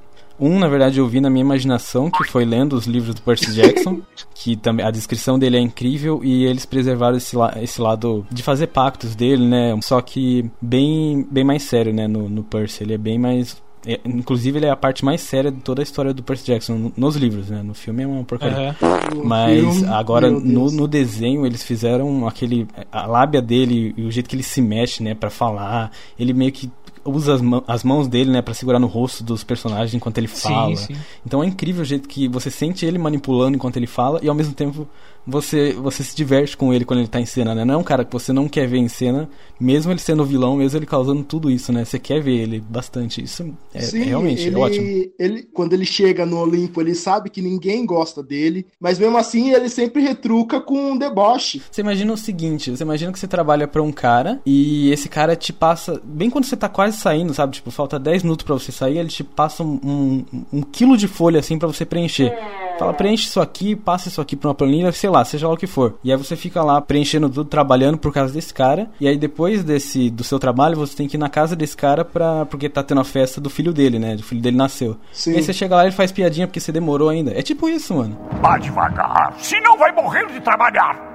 [0.43, 3.53] Um, na verdade, eu vi na minha imaginação, que foi lendo os livros do Percy
[3.53, 4.01] Jackson,
[4.35, 8.43] que também a descrição dele é incrível e eles preservaram esse, la- esse lado de
[8.43, 9.79] fazer pactos dele, né?
[9.83, 12.09] Só que bem, bem mais sério, né?
[12.09, 12.85] No, no Percy.
[12.85, 13.61] Ele é bem mais.
[13.87, 16.75] É, inclusive, ele é a parte mais séria de toda a história do Percy Jackson,
[16.75, 17.63] no- nos livros, né?
[17.63, 18.77] No filme é uma porcaria.
[18.83, 19.25] Aham.
[19.25, 24.29] Mas filme, agora no, no desenho eles fizeram aquele a lábia dele e o jeito
[24.29, 25.91] que ele se mexe, né, Pra falar.
[26.19, 26.71] Ele meio que
[27.05, 30.49] usa as, as mãos dele, né, para segurar no rosto dos personagens enquanto ele Sim,
[30.49, 30.77] fala.
[30.77, 30.95] sim.
[31.27, 34.35] Então é incrível o jeito que você sente ele manipulando enquanto ele fala e ao
[34.35, 34.87] mesmo tempo
[35.31, 37.65] você você se diverte com ele quando ele tá em cena, né?
[37.65, 39.29] Não é um cara que você não quer ver em cena,
[39.59, 41.85] mesmo ele sendo vilão, mesmo ele causando tudo isso, né?
[41.85, 43.23] Você quer ver ele bastante.
[43.23, 44.87] Isso é, Sim, é realmente ele, é ótimo.
[45.19, 49.53] Ele, quando ele chega no Olimpo, ele sabe que ninguém gosta dele, mas mesmo assim
[49.53, 51.63] ele sempre retruca com um deboche.
[51.71, 55.37] Você imagina o seguinte, você imagina que você trabalha pra um cara e esse cara
[55.37, 57.55] te passa, bem quando você tá quase saindo, sabe?
[57.55, 61.07] Tipo, falta 10 minutos pra você sair, ele te passa um, um, um quilo de
[61.07, 62.33] folha assim pra você preencher.
[62.79, 65.57] Fala, preenche isso aqui, passa isso aqui pra uma planilha, sei lá, seja lá o
[65.57, 65.99] que for.
[66.03, 68.91] E aí você fica lá preenchendo tudo, trabalhando por causa desse cara.
[69.01, 72.05] E aí depois desse do seu trabalho, você tem que ir na casa desse cara
[72.05, 74.17] pra, porque tá tendo a festa do filho dele, né?
[74.17, 74.97] Do filho dele nasceu.
[75.13, 75.33] Sim.
[75.33, 77.33] E aí você chega lá e ele faz piadinha porque você demorou ainda.
[77.39, 78.17] É tipo isso, mano.
[78.41, 81.11] Vá devagar, senão vai morrer de trabalhar.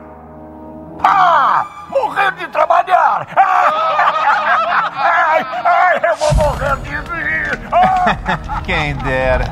[1.03, 1.66] Ah!
[1.89, 3.28] Morrer de trabalhar!
[4.97, 7.60] Ai, ai, eu vou morrer de rir!
[7.72, 8.62] Ah!
[8.66, 9.45] Quem dera.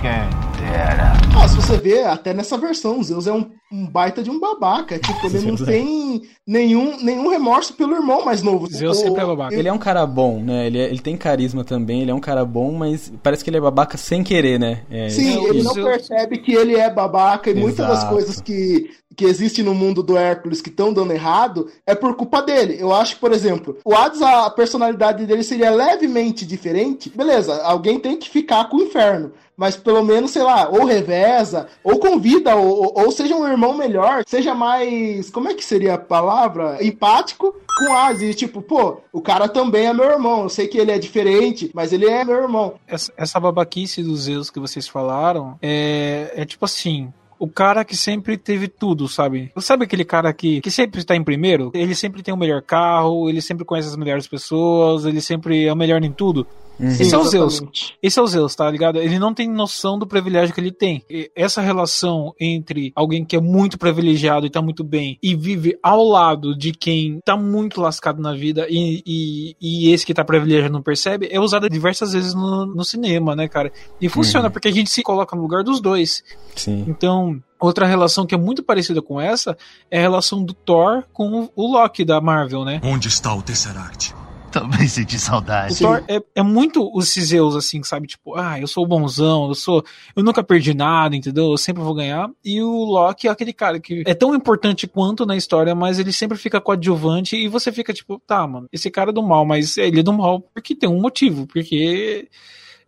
[0.00, 0.43] Quem
[0.74, 1.12] dera.
[1.36, 4.40] Ah, se você vê, até nessa versão, o Zeus é um, um baita de um
[4.40, 4.98] babaca.
[4.98, 5.64] Tipo, ele não é.
[5.66, 8.66] tem nenhum, nenhum remorso pelo irmão mais novo.
[8.66, 9.54] Zeus sempre é babaca.
[9.54, 10.66] Ele é um cara bom, né?
[10.66, 13.56] Ele, é- ele tem carisma também, ele é um cara bom, mas parece que ele
[13.58, 14.82] é babaca sem querer, né?
[14.90, 18.12] É, Sim, isso- ele não percebe que ele é babaca e muitas das Exato.
[18.12, 22.42] coisas que, que existem no mundo do Hércules que estão dando errado é por culpa
[22.42, 22.76] dele.
[22.78, 27.10] Eu acho que, por exemplo, o Hades, a personalidade dele seria levemente diferente.
[27.10, 29.32] Beleza, alguém tem que ficar com o inferno.
[29.56, 33.72] Mas pelo menos, sei lá, ou reveza, ou convida, ou, ou- ou seja um irmão
[33.76, 35.30] melhor, seja mais.
[35.30, 36.84] Como é que seria a palavra?
[36.84, 38.22] Empático com o Hades.
[38.22, 40.42] E tipo, pô, o cara também é meu irmão.
[40.42, 42.74] Eu sei que ele é diferente, mas ele é meu irmão.
[42.84, 47.12] essa, essa babaquice dos Zeus que vocês falaram é, é tipo assim.
[47.38, 49.52] O cara que sempre teve tudo, sabe?
[49.58, 51.70] Sabe aquele cara que, que sempre está em primeiro?
[51.74, 55.72] Ele sempre tem o melhor carro, ele sempre conhece as melhores pessoas, ele sempre é
[55.72, 56.46] o melhor em tudo.
[56.80, 57.62] Esse é o Zeus.
[58.02, 58.98] Esse é o Zeus, tá ligado?
[58.98, 61.04] Ele não tem noção do privilégio que ele tem.
[61.08, 65.78] E essa relação entre alguém que é muito privilegiado e tá muito bem e vive
[65.82, 70.24] ao lado de quem tá muito lascado na vida e, e, e esse que tá
[70.24, 73.72] privilegiado não percebe é usada diversas vezes no, no cinema, né, cara?
[74.00, 74.52] E funciona Uhum.
[74.52, 76.22] porque a gente se coloca no lugar dos dois.
[76.56, 76.84] Sim.
[76.88, 79.56] Então, outra relação que é muito parecida com essa
[79.90, 82.80] é a relação do Thor com o Loki da Marvel, né?
[82.82, 84.12] Onde está o Tesseract?
[84.54, 85.74] Também senti saudade.
[86.06, 88.06] É, é muito os Zeus, assim, sabe?
[88.06, 89.84] Tipo, ah, eu sou o bonzão, eu sou.
[90.14, 91.50] Eu nunca perdi nada, entendeu?
[91.50, 92.30] Eu sempre vou ganhar.
[92.44, 96.12] E o Loki é aquele cara que é tão importante quanto na história, mas ele
[96.12, 99.76] sempre fica coadjuvante e você fica tipo, tá, mano, esse cara é do mal, mas
[99.76, 102.28] ele é do mal porque tem um motivo, porque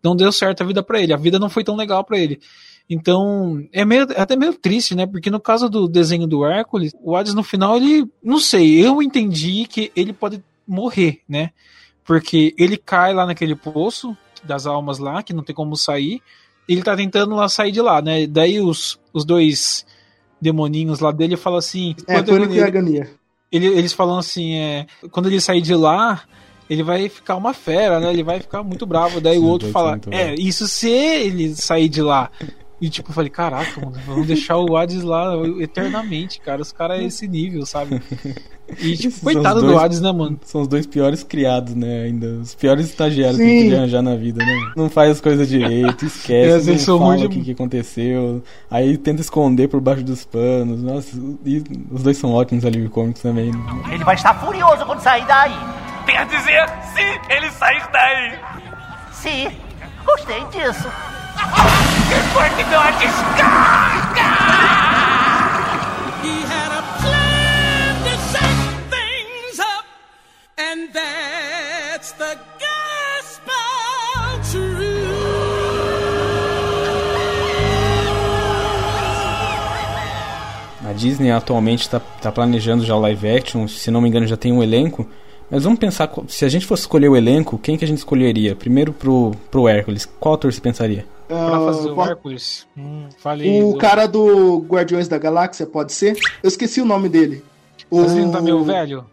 [0.00, 2.38] não deu certo a vida pra ele, a vida não foi tão legal pra ele.
[2.88, 5.04] Então, é meio, é até meio triste, né?
[5.04, 8.08] Porque no caso do desenho do Hércules, o Hades no final, ele.
[8.22, 11.50] Não sei, eu entendi que ele pode morrer, né?
[12.04, 16.20] Porque ele cai lá naquele poço das almas lá, que não tem como sair.
[16.68, 18.26] E ele tá tentando lá sair de lá, né?
[18.26, 19.86] Daí os, os dois
[20.40, 21.94] demoninhos lá dele falam assim.
[22.06, 23.10] É, quando Pânico e ele- Agonia.
[23.50, 26.22] ele- eles falam assim, é, quando ele sair de lá,
[26.68, 28.10] ele vai ficar uma fera, né?
[28.12, 29.20] Ele vai ficar muito bravo.
[29.20, 32.30] Daí o Sim, outro dois fala, é, isso se ele sair de lá.
[32.79, 36.61] E tipo, eu falei, caraca, mano, vamos deixar o Hades lá eternamente, cara.
[36.61, 38.03] Os caras é esse nível, sabe?
[38.79, 40.39] E tipo, coitado os do dois- Hades, né, mano?
[40.45, 42.03] São os dois piores criados, né?
[42.03, 42.27] Ainda.
[42.43, 43.51] Os piores estagiários que Sim.
[43.51, 44.72] ele podia arranjar na vida, né?
[44.77, 48.43] Não faz as coisas direito, É, esquece, vezes não fala o de- que, que aconteceu.
[48.70, 50.83] Aí tenta esconder por baixo dos panos.
[50.83, 51.16] Nossa,
[51.47, 53.53] e os dois são ótimos alívio cômicos também.
[53.91, 55.55] Ele vai estar furioso quando sair daí.
[56.05, 58.39] Quer dizer, se ele sair daí.
[59.12, 59.49] Sim,
[60.05, 60.87] gostei disso.
[66.22, 69.84] He had a plan to shake things up,
[70.59, 72.76] and that's the gospel
[80.89, 84.37] A Disney atualmente está tá planejando já o live action, se não me engano já
[84.37, 85.09] tem um elenco.
[85.51, 88.55] Mas vamos pensar, se a gente fosse escolher o elenco, quem que a gente escolheria?
[88.57, 91.07] Primeiro pro, pro Hércules, qual ator você pensaria?
[91.29, 92.66] Pra Ah, fazer o Hércules.
[92.77, 93.62] Hum, falei.
[93.62, 96.16] O do- cara do Guardiões da Galáxia, pode ser?
[96.43, 97.43] Eu esqueci o nome dele.
[97.91, 98.01] O...
[98.01, 99.05] Mas ele não tá meio velho?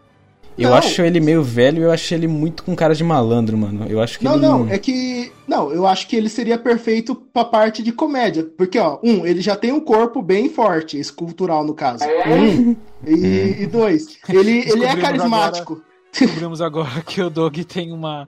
[0.56, 0.76] Eu Não.
[0.76, 3.86] acho ele meio velho e eu acho ele muito com cara de malandro, mano.
[3.88, 5.32] Eu acho que Não, ele não, é que.
[5.48, 8.46] Não, eu acho que ele seria perfeito pra parte de comédia.
[8.56, 12.04] Porque, ó, um, ele já tem um corpo bem forte, escultural no caso.
[12.28, 12.76] Um.
[13.04, 15.82] E, e dois, ele, ele é carismático.
[16.18, 18.26] Descobrimos agora que o Doug tem uma,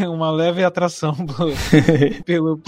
[0.00, 1.14] uma leve atração
[2.24, 2.60] pelo.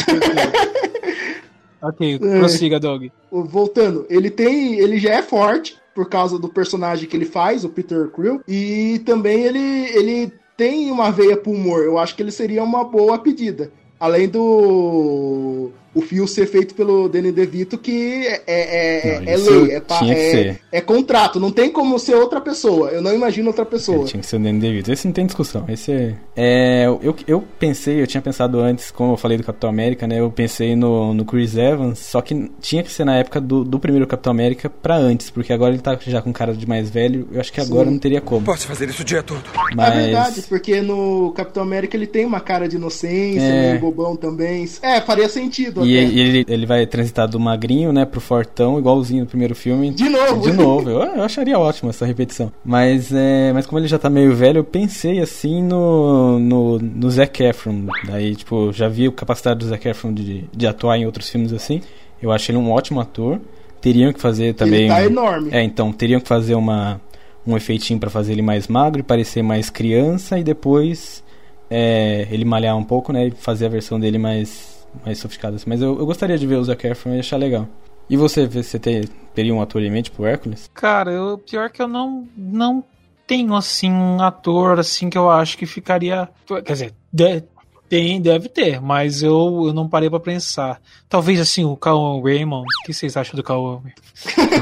[1.82, 3.06] ok, prossiga, Doug.
[3.30, 4.74] O- Voltando, ele tem.
[4.78, 8.40] Ele já é forte por causa do personagem que ele faz, o Peter Quill.
[8.46, 11.82] E também ele, ele tem uma veia pro humor.
[11.84, 13.70] Eu acho que ele seria uma boa pedida.
[13.98, 15.70] Além do.
[15.94, 19.98] O fio ser feito pelo Danny DeVito, que é, é, Não, é lei, é, pa-
[19.98, 20.60] tinha que é- ser.
[20.70, 22.90] é contrato, não tem como ser outra pessoa.
[22.90, 24.04] Eu não imagino outra pessoa.
[24.04, 24.92] Tinha que ser o Danny DeVito.
[24.92, 25.64] Esse não tem discussão.
[25.68, 26.14] Esse é.
[26.36, 30.20] é, eu, eu pensei, eu tinha pensado antes, como eu falei do Capitão América, né?
[30.20, 33.78] Eu pensei no, no Chris Evans, só que tinha que ser na época do, do
[33.80, 37.26] primeiro Capitão América pra antes, porque agora ele tá já com cara de mais velho.
[37.32, 37.92] Eu acho que agora Sim.
[37.92, 38.44] não teria como.
[38.44, 39.42] Posso fazer isso o dia todo.
[39.74, 43.68] Mas- É verdade, porque no Capitão América ele tem uma cara de inocência, É.
[43.70, 44.68] meio bobão também.
[44.82, 46.06] É, faria sentido E até.
[46.06, 49.90] ele, ele, ele vai transitar do magrinho, né, pro fortão, igualzinho no primeiro filme.
[49.90, 50.42] De novo.
[50.42, 50.90] De novo.
[50.90, 52.52] Eu, eu acharia ótimo essa repetição.
[52.64, 57.10] Mas, é, mas como ele já tá meio velho, eu pensei assim no, no, no
[57.10, 57.86] Zac Efron.
[58.06, 61.52] Daí, tipo, já vi a capacidade do Zac Efron de, de atuar em outros filmes
[61.52, 61.80] assim.
[62.20, 63.40] Eu achei ele um ótimo ator.
[63.80, 64.88] Teriam que fazer também.
[64.88, 65.50] tá enorme.
[65.52, 67.00] É, então, teriam que fazer uma,
[67.46, 71.22] um efeitinho pra fazer ele mais magro e parecer mais criança e depois
[71.70, 73.28] é, ele malhar um pouco, né?
[73.28, 75.56] E fazer a versão dele mais, mais sofisticada.
[75.56, 75.64] assim.
[75.68, 77.66] Mas eu, eu gostaria de ver o Zac Efron e achar legal.
[78.10, 80.70] E você, você ter, teria um ator em mente pro Hércules?
[80.72, 82.82] Cara, eu, pior que eu não, não
[83.26, 86.28] tenho, assim, um ator, assim, que eu acho que ficaria...
[86.64, 87.42] Quer dizer, de-
[87.86, 90.78] tem, deve ter, mas eu, eu não parei pra pensar.
[91.08, 92.66] Talvez, assim, o Cal Raymond.
[92.82, 93.82] O que vocês acham do Cal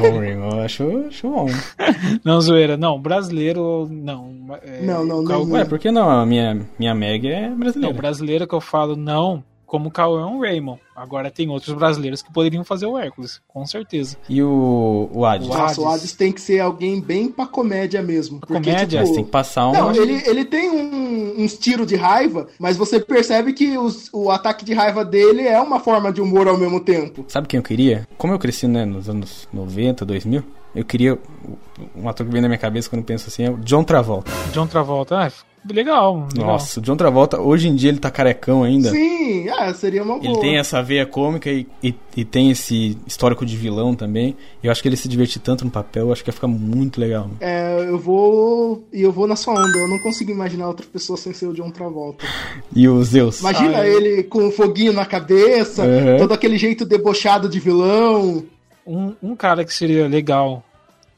[0.01, 1.47] Bom, eu acho, acho bom.
[2.25, 2.77] Não, zoeira.
[2.77, 4.33] Não, brasileiro, não.
[4.63, 6.09] É, Não, não, Cal- não, Ué, por que não?
[6.09, 7.95] A minha, minha Meg é Não, brasileira.
[7.97, 10.81] brasileiro que eu falo, não, como o Cauã Raymond.
[10.95, 14.17] Agora tem outros brasileiros que poderiam fazer o Hércules, com certeza.
[14.29, 15.49] E o, o Hades?
[15.49, 18.41] Nossa, o Hades tem que ser alguém bem pra comédia mesmo.
[18.41, 19.03] Porque, comédia?
[19.03, 19.73] tipo, Tem que passar um...
[19.73, 24.31] Não, ele, ele tem um, uns tiros de raiva, mas você percebe que os- o
[24.31, 27.25] ataque de raiva dele é uma forma de humor ao mesmo tempo.
[27.29, 28.09] Sabe quem eu queria?
[28.17, 30.43] Como eu cresci né, nos anos 90, 2000,
[30.75, 31.19] eu queria.
[31.95, 34.31] Um ator que vem na minha cabeça quando eu penso assim é o John Travolta.
[34.53, 35.33] John Travolta, ah,
[35.73, 36.47] legal, legal.
[36.53, 38.91] Nossa, o John Travolta, hoje em dia ele tá carecão ainda.
[38.91, 40.25] Sim, ah, seria uma boa.
[40.31, 44.37] Ele tem essa veia cômica e, e, e tem esse histórico de vilão também.
[44.63, 47.01] Eu acho que ele se divertir tanto no papel, eu acho que ia ficar muito
[47.01, 47.31] legal.
[47.41, 48.85] É, eu vou.
[48.93, 49.79] E eu vou na sua onda.
[49.79, 52.25] Eu não consigo imaginar outra pessoa sem ser o John Travolta.
[52.75, 53.41] E o Zeus?
[53.41, 56.17] Imagina Ah, ele com um foguinho na cabeça, Uhum.
[56.19, 58.45] todo aquele jeito debochado de vilão.
[58.87, 60.63] Um, um cara que seria legal,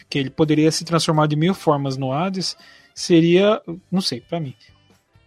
[0.09, 2.57] que ele poderia se transformar de mil formas no Hades,
[2.99, 4.55] seria, não sei, pra mim.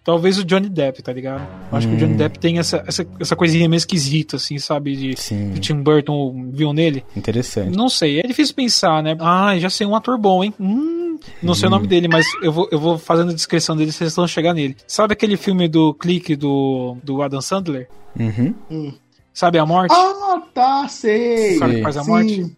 [0.03, 1.47] Talvez o Johnny Depp, tá ligado?
[1.72, 2.17] Eu acho que o Johnny Hum.
[2.17, 4.95] Depp tem essa, essa, essa coisinha meio esquisita, assim, sabe?
[4.95, 5.51] De, Sim.
[5.51, 7.05] que o Tim Burton viu nele.
[7.15, 7.76] Interessante.
[7.78, 9.15] Não sei, é difícil pensar, né?
[9.19, 10.53] Ah, já sei um ator bom, hein?
[10.59, 13.91] Hum, não sei o nome dele, mas eu vou, eu vou fazendo a descrição dele,
[13.91, 14.76] vocês vão chegar nele.
[14.88, 17.88] Sabe aquele filme do clique do, do Adam Sandler?
[18.19, 18.55] Uhum.
[18.72, 18.93] Hum.
[19.32, 19.93] Sabe a morte?
[19.95, 21.57] Ah, tá, sei.
[21.57, 22.09] o cara que faz a Sim.
[22.09, 22.57] morte?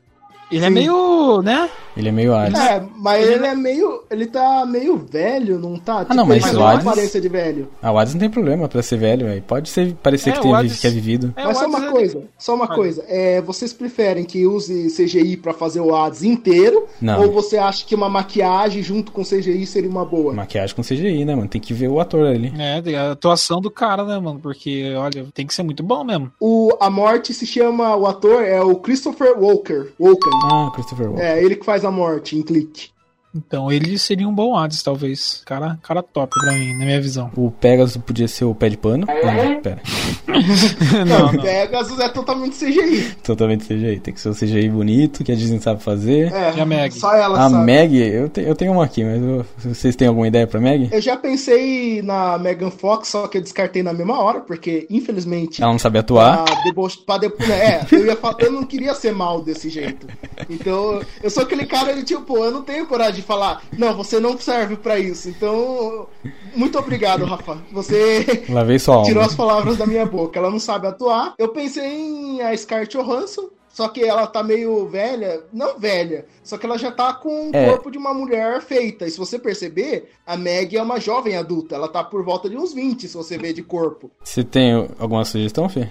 [0.55, 0.73] Ele é Sim.
[0.73, 1.69] meio, né?
[1.95, 2.59] Ele é meio Hades.
[2.59, 4.03] É, mas ele é meio.
[4.09, 5.99] Ele tá meio velho, não tá?
[6.01, 7.67] Tipo, não, mas ele o tem uma Hades- aparência de velho.
[7.81, 9.41] Ah, o Hades não tem problema pra ser velho, véio.
[9.43, 11.33] pode ser, parecer É, que, tem, Hades- que é vivido.
[11.35, 13.03] É, Mas só uma é- coisa, só uma coisa.
[13.07, 16.87] É, vocês preferem que use CGI pra fazer o Hades inteiro?
[17.01, 17.21] Não.
[17.21, 20.33] Ou você acha que uma maquiagem junto com CGI seria uma boa?
[20.33, 21.47] Maquiagem com CGI, né, mano?
[21.47, 22.51] Tem que ver o ator ali.
[22.57, 24.39] É, tem a atuação do cara, né, mano?
[24.39, 26.31] Porque, olha, tem que ser muito bom mesmo.
[26.39, 29.91] O, a morte se chama, o ator é o Christopher Walker.
[29.99, 30.31] Walken.
[30.43, 31.25] Ah, Christopher Walken.
[31.25, 32.92] É, ele que faz a morte em clique.
[33.35, 35.41] Então, ele seria um bom Hades, talvez.
[35.45, 37.31] Cara, cara top pra mim, na minha visão.
[37.35, 39.07] O Pegasus podia ser o pé de pano.
[39.07, 39.81] Não, pera.
[41.07, 41.41] não, não.
[41.41, 43.15] Pegasus é totalmente CGI.
[43.23, 43.99] Totalmente CGI.
[43.99, 46.31] Tem que ser um CGI bonito, que a Disney sabe fazer.
[46.31, 46.93] É, E a Meg?
[46.93, 47.65] só ela a sabe.
[47.65, 50.89] Meg, eu, te- eu tenho uma aqui, mas eu- vocês têm alguma ideia pra Meg?
[50.91, 55.61] Eu já pensei na Megan Fox, só que eu descartei na mesma hora, porque infelizmente.
[55.61, 56.43] Ela não sabe atuar.
[56.45, 60.07] Pra deboche, pra de- é, eu, ia falar, eu não queria ser mal desse jeito.
[60.49, 64.19] Então, eu sou aquele cara de tipo, eu não tenho coragem de falar, não, você
[64.19, 65.29] não serve pra isso.
[65.29, 66.07] Então,
[66.55, 67.57] muito obrigado, Rafa.
[67.71, 69.07] Você Lavei sua alma.
[69.07, 70.37] tirou as palavras da minha boca.
[70.39, 71.33] Ela não sabe atuar.
[71.37, 73.49] Eu pensei em a Scarlett Johansson.
[73.69, 77.55] Só que ela tá meio velha, não velha, só que ela já tá com o
[77.55, 77.69] É.
[77.71, 79.07] corpo de uma mulher feita.
[79.07, 81.73] E se você perceber, a Meg é uma jovem adulta.
[81.73, 84.11] Ela tá por volta de uns 20, se você ver de corpo.
[84.23, 85.89] Você tem alguma sugestão, Fê?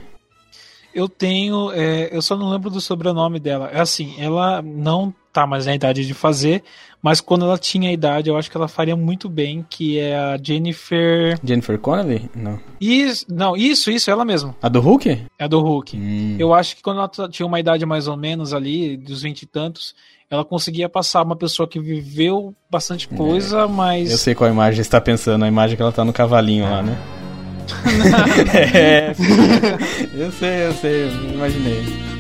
[0.95, 3.69] Eu tenho, é, eu só não lembro do sobrenome dela.
[3.73, 6.63] É assim, ela não tá mais na idade de fazer,
[7.01, 10.17] mas quando ela tinha a idade, eu acho que ela faria muito bem, que é
[10.17, 11.39] a Jennifer.
[11.43, 12.31] Jennifer Connelly?
[12.35, 12.61] Não.
[12.81, 14.55] Isso, não, isso, isso, ela mesma.
[14.63, 15.11] A do Hulk?
[15.39, 15.97] É a do Hulk.
[15.97, 16.37] Hum.
[16.39, 19.47] Eu acho que quando ela tinha uma idade mais ou menos ali, dos vinte e
[19.47, 19.95] tantos,
[20.31, 24.11] ela conseguia passar uma pessoa que viveu bastante coisa, mas.
[24.11, 26.83] Eu sei qual imagem você está pensando, a imagem que ela tá no cavalinho lá,
[26.83, 26.97] né?
[28.75, 29.13] é.
[30.15, 32.12] Eu sei, eu sei, eu imaginei.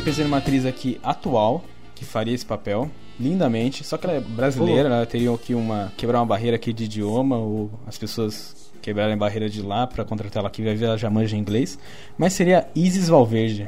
[0.00, 1.62] Eu pensei numa atriz aqui atual
[1.94, 2.90] que faria esse papel
[3.20, 6.84] lindamente, só que ela é brasileira, ela teria que uma quebrar uma barreira aqui de
[6.84, 10.86] idioma ou as pessoas quebrarem a barreira de lá pra contratar ela aqui, vai ver
[10.86, 11.78] ela já manja inglês,
[12.16, 13.66] mas seria Isis Valverde.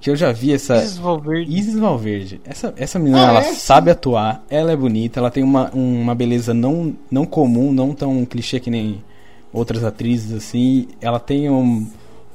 [0.00, 1.54] Que eu já vi essa Isis Valverde.
[1.54, 2.40] Isis Valverde.
[2.42, 3.52] Essa essa menina, Ah, ela é?
[3.52, 8.24] sabe atuar, ela é bonita, ela tem uma, uma beleza não não comum, não tão
[8.24, 9.04] clichê que nem
[9.52, 10.88] outras atrizes assim.
[11.02, 11.86] Ela tem um,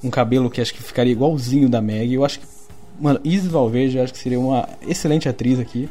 [0.03, 2.13] um cabelo que acho que ficaria igualzinho da Meg.
[2.13, 2.54] Eu acho que
[2.99, 5.89] Mano, Isis Valverde eu acho que seria uma excelente atriz aqui.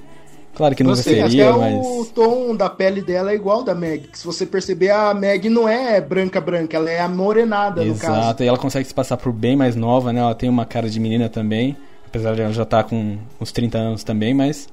[0.55, 2.09] Claro que não até seria, o mas.
[2.11, 4.09] tom da pele dela é igual da Meg.
[4.12, 8.20] Se você perceber, a Meg não é branca branca, ela é amorenada no caso.
[8.20, 10.20] Exato, e ela consegue se passar por bem mais nova, né?
[10.20, 11.76] Ela tem uma cara de menina também.
[12.07, 14.68] Apesar de ela já estar com uns 30 anos também, mas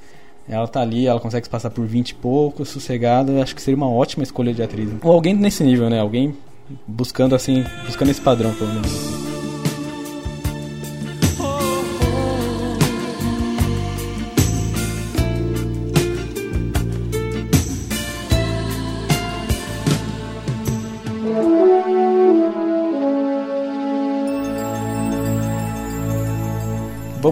[0.48, 3.32] ela tá ali, ela consegue se passar por 20 e pouco, sossegada.
[3.32, 4.88] Eu acho que seria uma ótima escolha de atriz.
[5.02, 6.00] Ou alguém nesse nível, né?
[6.00, 6.38] Alguém
[6.86, 9.31] buscando assim, buscando esse padrão, pelo menos.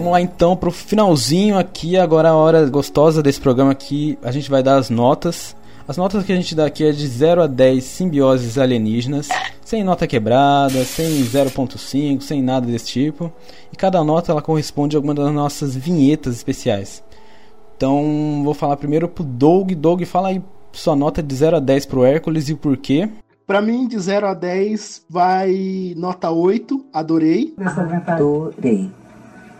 [0.00, 4.50] Vamos lá então pro finalzinho aqui, agora a hora gostosa desse programa aqui, a gente
[4.50, 5.54] vai dar as notas.
[5.86, 9.28] As notas que a gente dá aqui é de 0 a 10 simbioses alienígenas,
[9.62, 13.30] sem nota quebrada, sem 0.5, sem nada desse tipo.
[13.70, 17.04] E cada nota ela corresponde a alguma das nossas vinhetas especiais.
[17.76, 19.72] Então, vou falar primeiro pro Doug.
[19.72, 20.42] Doug, fala aí
[20.72, 23.06] sua nota de 0 a 10 pro Hércules e o porquê.
[23.46, 27.54] Pra mim, de 0 a 10, vai nota 8, adorei.
[28.06, 28.90] Adorei.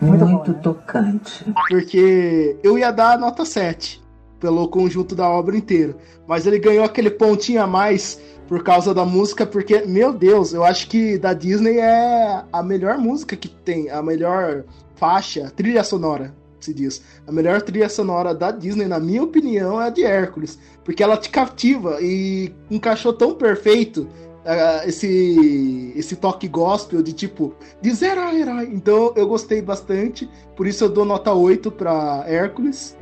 [0.01, 1.45] Muito, tocante.
[1.69, 4.01] Porque eu ia dar nota 7
[4.39, 5.95] pelo conjunto da obra inteira.
[6.27, 10.63] Mas ele ganhou aquele pontinho a mais por causa da música, porque, meu Deus, eu
[10.63, 16.33] acho que da Disney é a melhor música que tem, a melhor faixa, trilha sonora,
[16.59, 17.01] se diz.
[17.25, 20.59] A melhor trilha sonora da Disney, na minha opinião, é a de Hércules.
[20.83, 24.07] Porque ela te cativa e encaixou tão perfeito
[24.45, 28.69] ah, esse, esse toque gospel de tipo, de zero a herói.
[28.73, 32.97] Então eu gostei bastante, por isso eu dou nota 8 pra Hércules.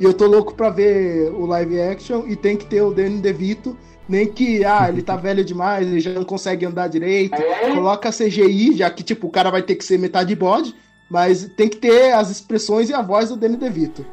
[0.00, 3.20] E eu tô louco pra ver o live action e tem que ter o Danny
[3.20, 3.76] DeVito.
[4.08, 7.36] Nem que, ah, ele tá velho demais, ele já não consegue andar direito.
[7.74, 10.74] Coloca CGI, já que, tipo, o cara vai ter que ser metade bode.
[11.08, 14.04] Mas tem que ter as expressões e a voz do Danny DeVito.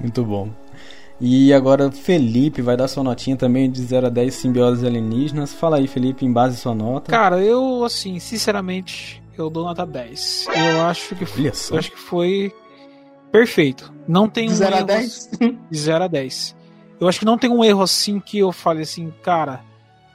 [0.00, 0.50] Muito bom.
[1.20, 5.52] E agora Felipe vai dar sua notinha também de 0 a 10 simbioses alienígenas.
[5.52, 7.10] Fala aí, Felipe, em base à sua nota.
[7.10, 10.46] Cara, eu, assim, sinceramente, eu dou nota 10.
[10.54, 12.52] Eu acho que foi, eu acho que foi
[13.32, 13.92] perfeito.
[14.06, 15.30] Não tem um De 0 a erro 10?
[15.70, 16.56] de 0 a 10.
[17.00, 19.60] Eu acho que não tem um erro assim que eu fale assim, cara,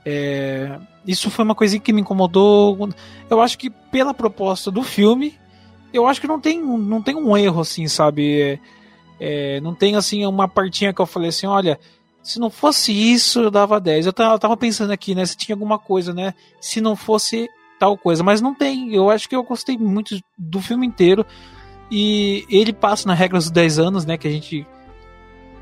[0.05, 2.89] é, isso foi uma coisinha que me incomodou.
[3.29, 5.33] Eu acho que pela proposta do filme,
[5.93, 8.41] eu acho que não tem, não tem um erro assim, sabe?
[8.41, 8.59] É,
[9.25, 11.79] é, não tem assim uma partinha que eu falei assim, olha,
[12.21, 14.05] se não fosse isso, eu dava 10.
[14.05, 16.33] Eu tava, eu tava pensando aqui, né, se tinha alguma coisa, né?
[16.59, 17.49] Se não fosse
[17.79, 18.93] tal coisa, mas não tem.
[18.93, 21.25] Eu acho que eu gostei muito do filme inteiro.
[21.89, 24.17] E ele passa na regra dos 10 anos, né?
[24.17, 24.65] Que a gente.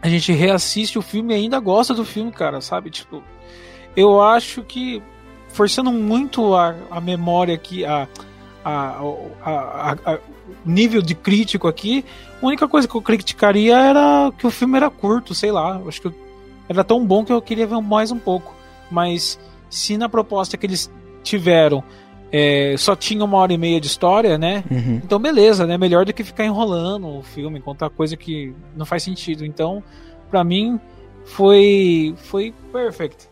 [0.01, 2.89] A gente reassiste o filme e ainda gosta do filme, cara, sabe?
[2.89, 3.24] Tipo,
[3.95, 5.01] eu acho que
[5.49, 8.07] forçando muito a, a memória aqui, a,
[8.64, 9.01] a,
[9.43, 10.20] a, a- a-
[10.66, 12.04] nível de crítico aqui,
[12.41, 15.82] a única coisa que eu criticaria era que o filme era curto, sei lá.
[15.88, 16.16] Acho que eu-
[16.70, 18.56] era tão bom que eu queria ver mais um pouco.
[18.89, 19.39] Mas
[19.70, 20.91] se na proposta que eles
[21.24, 21.84] tiveram
[22.34, 24.64] é, só tinha uma hora e meia de história, né?
[24.72, 25.02] Uhum.
[25.04, 25.78] Então, beleza, né?
[25.78, 29.45] Melhor do que ficar enrolando o filme, contar coisa que não faz sentido.
[29.45, 29.84] Então,
[30.30, 30.80] pra mim,
[31.26, 32.16] foi.
[32.30, 33.28] Foi perfect.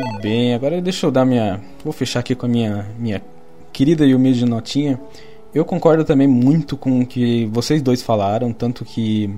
[0.00, 1.60] Muito bem, agora deixa eu dar minha.
[1.84, 3.22] Vou fechar aqui com a minha, minha
[3.72, 5.00] querida e humilde notinha.
[5.54, 9.30] Eu concordo também muito com o que vocês dois falaram, tanto que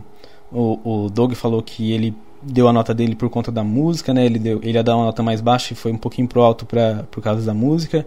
[0.53, 4.25] o, o Doug falou que ele deu a nota dele por conta da música, né?
[4.25, 6.67] Ele, deu, ele ia dar uma nota mais baixa e foi um pouquinho pro alto
[6.67, 8.07] pra, por causa da música.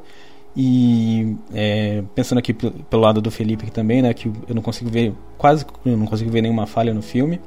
[0.55, 4.89] E é, pensando aqui pelo, lado do Felipe aqui também, né, que eu não consigo
[4.89, 7.39] ver, quase eu não consigo ver nenhuma falha no filme.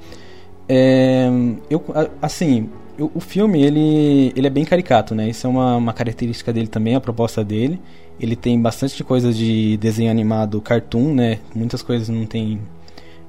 [0.69, 1.29] É,
[1.69, 1.83] eu,
[2.23, 5.29] assim, eu- o filme ele, ele é bem caricato, né?
[5.29, 7.81] Isso é uma, uma característica dele também, a proposta dele.
[8.21, 11.39] Ele tem bastante coisa de desenho animado cartoon, né?
[11.55, 12.61] Muitas coisas não tem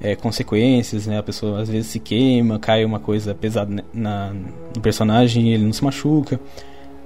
[0.01, 1.17] é, consequências, né?
[1.17, 4.33] A pessoa às vezes se queima, cai uma coisa pesada na,
[4.75, 6.39] no personagem e ele não se machuca.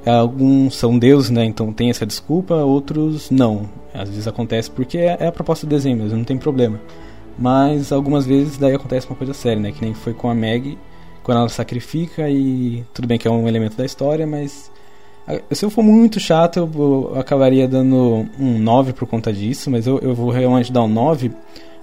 [0.05, 1.45] Alguns são deuses, né?
[1.45, 3.69] Então tem essa desculpa, outros não.
[3.93, 6.79] Às vezes acontece porque é, é a proposta do desenho mesmo, não tem problema.
[7.37, 9.71] Mas algumas vezes daí acontece uma coisa séria, né?
[9.71, 10.77] Que nem foi com a Meg,
[11.23, 14.71] quando ela sacrifica e tudo bem que é um elemento da história, mas
[15.51, 16.69] se eu for muito chato, eu,
[17.13, 20.87] eu acabaria dando um 9 por conta disso, mas eu, eu vou realmente dar um
[20.87, 21.31] 9,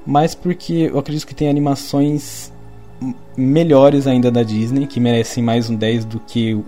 [0.07, 2.53] mas porque eu acredito que tem animações
[3.37, 6.65] melhores ainda da Disney, que merecem mais um 10 do que o-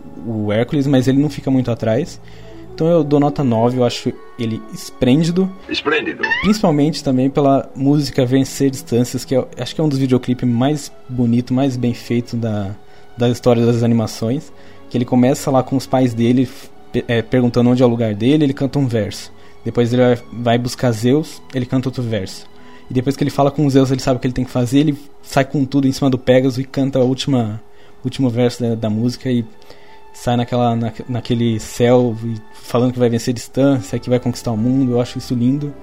[0.46, 2.20] o Hércules, mas ele não fica muito atrás.
[2.74, 5.48] Então eu dou nota 9, eu acho ele esplêndido.
[5.68, 6.22] Esplêndido.
[6.42, 10.90] Principalmente também pela música Vencer Distâncias, que eu acho que é um dos videoclipes mais
[11.08, 12.70] bonito, mais bem feito da,
[13.16, 14.52] da história das animações.
[14.94, 16.48] Que ele começa lá com os pais dele
[17.08, 19.32] é, perguntando onde é o lugar dele, ele canta um verso.
[19.64, 20.00] Depois ele
[20.32, 22.46] vai, buscar Zeus, ele canta outro verso.
[22.88, 24.78] E depois que ele fala com Zeus, ele sabe o que ele tem que fazer,
[24.78, 27.60] ele sai com tudo em cima do Pegasus e canta a última
[28.04, 29.44] último verso da, da música e
[30.12, 32.16] sai naquela, na, naquele céu
[32.52, 34.92] falando que vai vencer distância, que vai conquistar o mundo.
[34.92, 35.74] Eu acho isso lindo.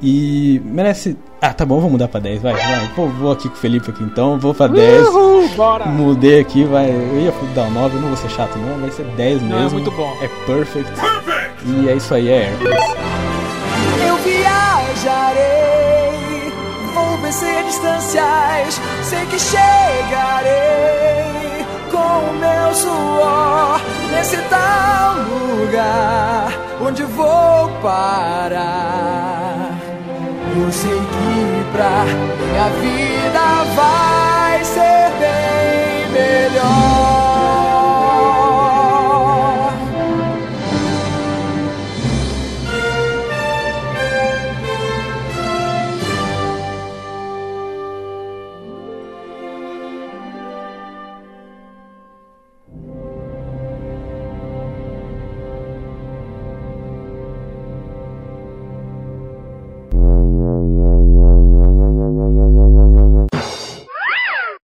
[0.00, 1.16] E merece.
[1.40, 2.88] Ah, tá bom, vou mudar pra 10, vai, vai.
[2.94, 5.08] Pô, vou aqui com o Felipe aqui então, vou pra 10.
[5.08, 5.86] Uhul, bora!
[5.86, 6.88] Mudei aqui, vai.
[6.90, 9.56] Eu ia dar um 9, eu não vou ser chato não, vai ser 10 Não,
[9.58, 9.78] é mesmo.
[9.78, 10.16] muito bom.
[10.20, 10.92] É perfect.
[11.64, 12.74] E é isso aí, é Hércules.
[14.06, 14.16] Eu
[15.18, 16.52] viajarei,
[16.94, 20.48] vou vencer distâncias, sei que chegarei
[21.90, 23.80] com o meu suor
[24.12, 25.16] nesse tal
[25.58, 29.47] lugar onde vou parar
[30.56, 32.04] eu sei que pra
[32.38, 37.27] minha vida vai ser bem melhor.